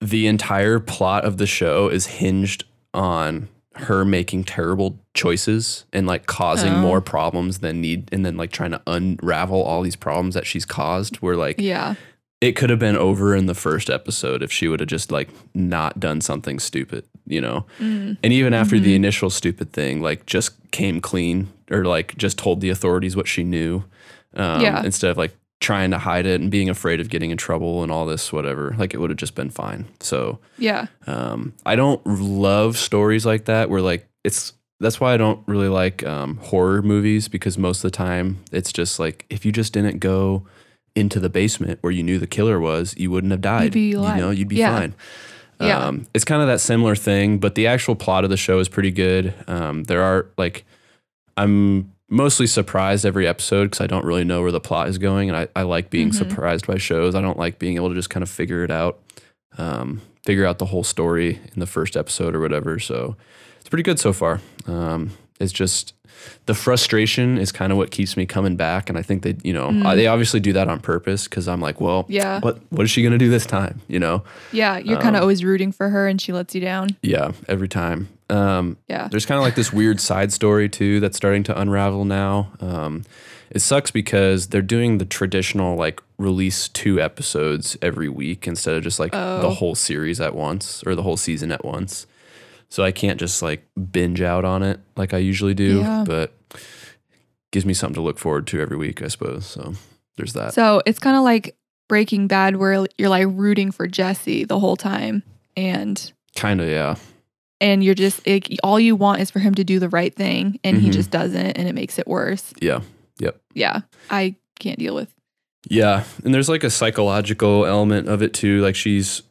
[0.00, 6.26] the entire plot of the show is hinged on her making terrible choices and like
[6.26, 6.80] causing Oh.
[6.80, 10.64] more problems than need and then like trying to unravel all these problems that she's
[10.64, 11.94] caused where like Yeah.
[12.40, 15.28] it could have been over in the first episode if she would have just like
[15.54, 17.66] not done something stupid, you know?
[17.80, 18.16] Mm.
[18.22, 18.96] And even after the Mhm.
[18.96, 23.42] initial stupid thing, like just came clean or like just told the authorities what she
[23.42, 23.82] knew.
[24.36, 24.84] Um, Yeah.
[24.84, 27.90] Instead of like trying to hide it and being afraid of getting in trouble and
[27.90, 28.74] all this, whatever.
[28.78, 29.86] Like it would have just been fine.
[30.00, 30.86] So Yeah.
[31.06, 35.68] um, I don't love stories like that where like it's that's why I don't really
[35.68, 39.72] like um, horror movies because most of the time it's just like if you just
[39.72, 40.44] didn't go
[40.96, 43.72] into the basement where you knew the killer was, you wouldn't have died.
[43.72, 44.78] be you know, you'd be Yeah.
[44.78, 44.94] fine.
[45.60, 45.78] Yeah.
[45.86, 48.68] Um, it's kind of that similar thing, but the actual plot of the show is
[48.68, 49.32] pretty good.
[49.46, 50.64] Um, there are like,
[51.36, 55.28] I'm mostly surprised every episode because I don't really know where the plot is going,
[55.30, 56.14] and I, I like being Mhm.
[56.14, 57.14] surprised by shows.
[57.14, 58.98] I don't like being able to just kind of figure it out,
[59.58, 62.78] um, figure out the whole story in the first episode or whatever.
[62.78, 63.16] So
[63.60, 64.40] it's pretty good so far.
[64.66, 65.94] Um, it's just
[66.46, 69.52] the frustration is kind of what keeps me coming back, and I think they, you
[69.52, 69.84] know, Mm.
[69.84, 72.38] uh, they obviously do that on purpose because I'm like, well, Yeah.
[72.40, 73.80] what what is she gonna do this time?
[73.88, 74.22] You know.
[74.52, 74.78] Yeah.
[74.78, 76.90] You're kind of Um, always rooting for her and she lets you down.
[77.02, 78.08] Yeah, every time.
[78.30, 79.08] Um, Yeah.
[79.08, 82.52] there's kind of like this weird side story too that's starting to unravel now.
[82.60, 83.02] Um,
[83.50, 88.82] it sucks because they're doing the traditional like release two episodes every week instead of
[88.82, 89.40] just like Oh.
[89.42, 92.06] the whole series at once or the whole season at once.
[92.70, 96.04] So I can't just like binge out on it like I usually do, Yeah.
[96.06, 96.32] but
[97.52, 99.46] gives me something to look forward to every week, I suppose.
[99.46, 99.74] So
[100.16, 100.54] there's that.
[100.54, 101.56] So it's kind of like
[101.88, 105.22] Breaking Bad, where you're like rooting for Jesse the whole time,
[105.56, 106.96] and kind of, yeah.
[107.64, 110.60] And you're just like, all you want is for him to do the right thing,
[110.62, 110.92] and he Mhm.
[110.92, 112.52] just doesn't, and it makes it worse.
[112.60, 112.80] Yeah.
[113.18, 113.40] Yep.
[113.54, 115.08] Yeah, I can't deal with.
[115.68, 118.60] Yeah, and there's like a psychological element of it too.
[118.60, 119.22] Like she's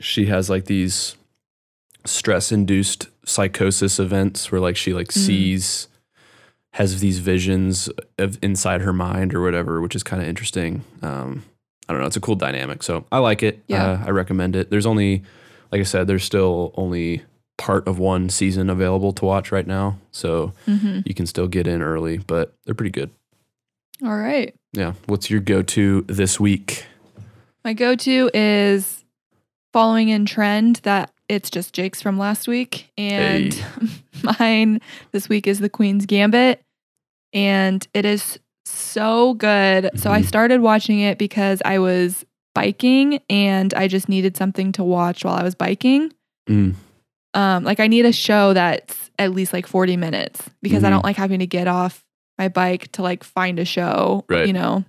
[0.00, 1.14] she has like these
[2.06, 5.12] stress induced psychosis events where like she like Mhm.
[5.26, 5.88] sees
[6.72, 10.82] has these visions of inside her mind or whatever, which is kind of interesting.
[11.02, 11.44] Um
[11.88, 12.82] I don't know, it's a cool dynamic.
[12.82, 13.62] So I like it.
[13.68, 13.84] Yeah.
[13.84, 14.70] Uh, I recommend it.
[14.70, 15.22] There's only
[15.70, 17.22] like I said, there's still only
[17.58, 19.98] part of one season available to watch right now.
[20.10, 23.10] So hmm you can still get in early, but they're pretty good.
[24.04, 24.94] All right, Yeah.
[25.06, 26.86] What's your go to this week?
[27.64, 29.04] my go-to is
[29.72, 33.56] following in trend that it's just Jake's from last week, and
[34.40, 34.80] mine
[35.12, 36.60] this week is the Queen's Gambit,
[37.32, 39.90] and it is so good.
[39.96, 40.26] So I Mhm.
[40.26, 42.24] started watching it because I was
[42.54, 46.12] biking and I just needed something to watch while I was biking.
[46.48, 46.74] Mm.
[47.34, 50.90] Um, like I need a show that's at least like 40 minutes because I Mhm.
[50.92, 52.04] don't like having to get off
[52.38, 54.46] my bike to like find a show, Right.
[54.46, 54.84] you know.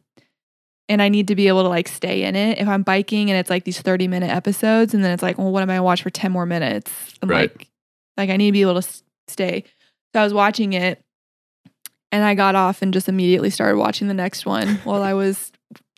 [0.89, 2.57] And I need to be able to like stay in it.
[2.59, 5.51] If I'm biking and it's like these 30 minute episodes and then it's like, well,
[5.51, 6.91] what am I gonna watch for 10 more minutes?
[7.21, 7.51] I'm Right.
[7.57, 7.67] like
[8.17, 8.87] like I need to be able to
[9.27, 9.63] stay.
[10.13, 11.01] So I was watching it
[12.11, 15.51] and I got off and just immediately started watching the next one while I was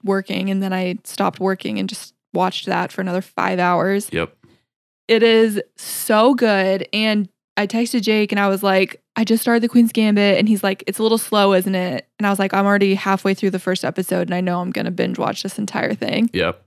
[0.04, 4.10] working and then I stopped working and just watched that for another 5 hours.
[4.12, 4.36] Yep.
[5.08, 6.88] It is so good.
[6.94, 10.38] And I texted Jake and I was like, I just started the Queen's Gambit.
[10.38, 12.08] And he's like, it's a little slow, isn't it?
[12.20, 14.72] And I was like, I'm already halfway through the first episode and I know I'm
[14.72, 16.30] going to binge watch this entire thing.
[16.34, 16.62] Yep.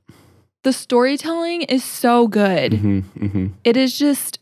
[0.64, 2.74] The storytelling is so good.
[2.74, 4.38] hmm hmm It is just,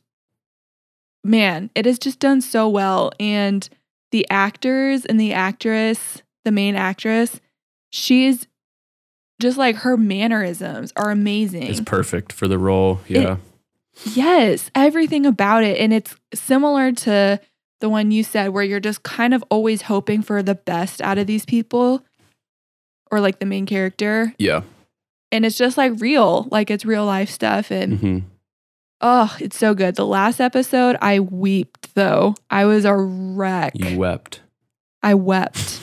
[1.24, 3.12] man, it is just done so well.
[3.18, 3.68] And
[4.12, 7.40] the actors and the actress, the main actress,
[7.90, 8.46] she's
[9.40, 11.64] just like her mannerisms are amazing.
[11.64, 13.00] It's perfect for the role.
[13.08, 13.36] Yeah.
[14.04, 15.78] Yes, everything about it.
[15.78, 17.40] And it's similar to
[17.80, 21.18] the one you said, where you're just kind of always hoping for the best out
[21.18, 22.04] of these people
[23.10, 24.34] or like the main character.
[24.38, 24.62] yeah.
[25.32, 27.70] and it's just like real, like it's real life stuff.
[27.70, 28.18] And hmm
[29.02, 29.94] oh, it's so good.
[29.94, 32.34] The last episode, I wept though.
[32.48, 33.72] I was a wreck.
[33.74, 34.40] You wept.
[35.02, 35.80] I wept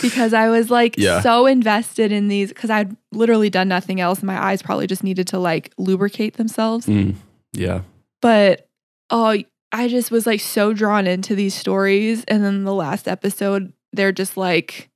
[0.00, 1.20] because I was like Yeah.
[1.20, 4.20] so invested in these because I'd literally done nothing else.
[4.20, 6.86] And My eyes probably just needed to like lubricate themselves.
[6.86, 7.14] Mm.
[7.52, 7.82] Yeah.
[8.20, 8.68] But
[9.10, 9.36] oh,
[9.72, 12.24] I just was like so drawn into these stories.
[12.28, 14.90] And then the last episode, they're just like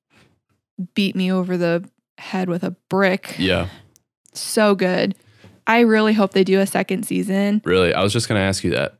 [0.95, 1.89] beat me over the
[2.19, 3.37] head with a brick.
[3.39, 3.69] Yeah.
[4.35, 5.15] So good.
[5.67, 7.61] I really hope they do a second season.
[7.65, 7.93] Really.
[7.93, 8.95] I was just gonna ask you that.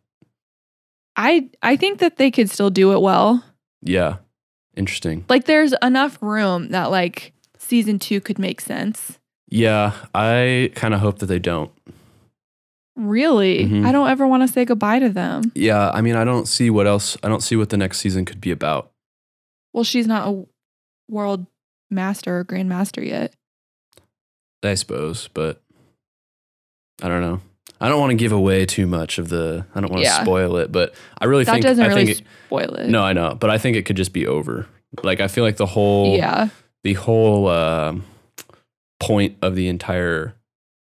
[1.17, 3.43] I I think that they could still do it well.
[3.83, 4.17] Yeah.
[4.79, 5.25] Interesting.
[5.29, 9.19] Like there's enough room that like season 2 could make sense.
[9.49, 9.93] Yeah.
[10.15, 11.71] I kind of hope that they don't.
[12.97, 13.65] Really?
[13.65, 13.85] Mhm.
[13.85, 15.51] I don't ever want to say goodbye to them.
[15.55, 15.91] Yeah.
[15.91, 17.17] I mean, I don't see what else.
[17.23, 18.93] I don't see what the next season could be about.
[19.73, 20.47] Well, she's not a
[21.11, 21.47] world
[21.91, 23.35] master or grandmaster yet.
[24.63, 25.61] I suppose, but
[27.03, 27.41] I don't know.
[27.81, 29.65] I don't want to give away too much of the.
[29.75, 30.23] I don't want to Yeah.
[30.23, 31.63] spoil it, but I really That think.
[31.65, 32.21] doesn't I really think.
[32.21, 32.89] It, spoil it.
[32.89, 34.67] no, I know, but I think it could just be over.
[35.03, 36.17] Like I feel like the whole.
[36.17, 36.49] Yeah.
[36.85, 38.05] the whole um
[39.01, 40.35] point of the entire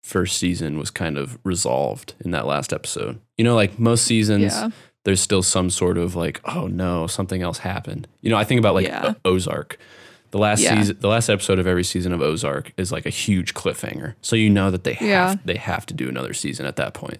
[0.04, 3.20] first season was kind of resolved in that last episode.
[3.38, 4.70] You know, like most seasons, Yeah.
[5.06, 8.08] there's still some sort of like, oh no, something else happened.
[8.22, 9.14] You know, I think about like Yeah.
[9.24, 9.78] Ozark.
[10.32, 10.78] The last Yeah.
[10.80, 14.16] season, the last episode of every season of Ozark is like a huge cliffhanger.
[14.22, 15.36] So you know that they have Yeah.
[15.46, 17.20] they have to do another season at that point.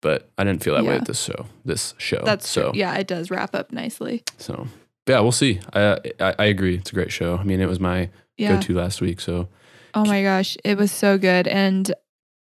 [0.00, 0.98] But I didn't feel that way Yeah.
[1.00, 1.46] with this show.
[1.64, 2.22] This show.
[2.24, 2.78] That's so true.
[2.80, 4.22] Yeah, it does wrap up nicely.
[4.38, 4.68] so
[5.08, 5.60] yeah, we'll see.
[5.72, 6.74] I, I I agree.
[6.76, 7.36] It's a great show.
[7.38, 9.20] I mean, it was my go to last week.
[9.20, 9.48] So
[9.94, 11.92] Oh my gosh, it was so good and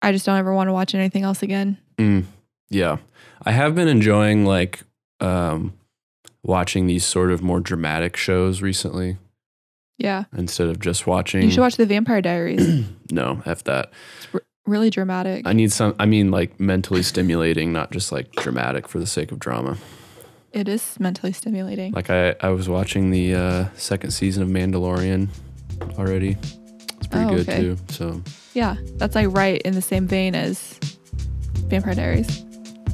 [0.01, 1.77] I just don't ever want to watch anything else again.
[1.97, 2.25] mm,
[2.69, 2.97] yeah,
[3.43, 4.83] I have been enjoying like
[5.19, 5.73] um,
[6.43, 9.17] watching these sort of more dramatic shows recently
[9.97, 10.25] Yeah.
[10.35, 11.41] instead of just watching.
[11.43, 12.85] You should watch The Vampire Diaries.
[13.11, 13.91] no, f that.
[14.33, 15.45] It's really dramatic.
[15.47, 15.95] I need some.
[15.99, 19.77] I mean, like mentally stimulating, not just like dramatic for the sake of drama.
[20.53, 21.91] it is mentally stimulating.
[21.93, 25.27] Like I, I was watching the uh, second season of Mandalorian
[25.99, 26.37] already.
[26.97, 27.61] It's pretty Oh, good okay.
[27.61, 27.77] too.
[27.89, 28.21] So
[28.53, 30.79] yeah, that's like right in the same vein as
[31.69, 32.43] Vampire Diaries.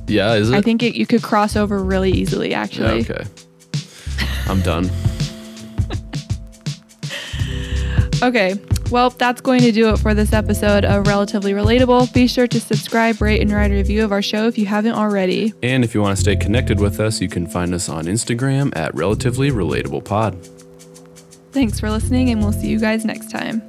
[0.08, 0.56] Yeah, is it?
[0.56, 3.02] I think it, you could cross over really easily Yeah, actually.
[3.02, 3.24] okay.
[4.48, 4.90] I'm done.
[8.22, 8.56] Okay.
[8.90, 12.14] Well, that's going to do it for this episode of Relatively Relatable.
[12.14, 14.94] Be sure to subscribe, rate, and write a review of our show if you haven't
[14.94, 15.54] already.
[15.62, 18.72] And if you want to stay connected with us, you can find us on Instagram
[18.78, 20.38] at Relatively Relatable Pod.
[21.52, 23.62] Thanks for listening, and we'll see you guys next time.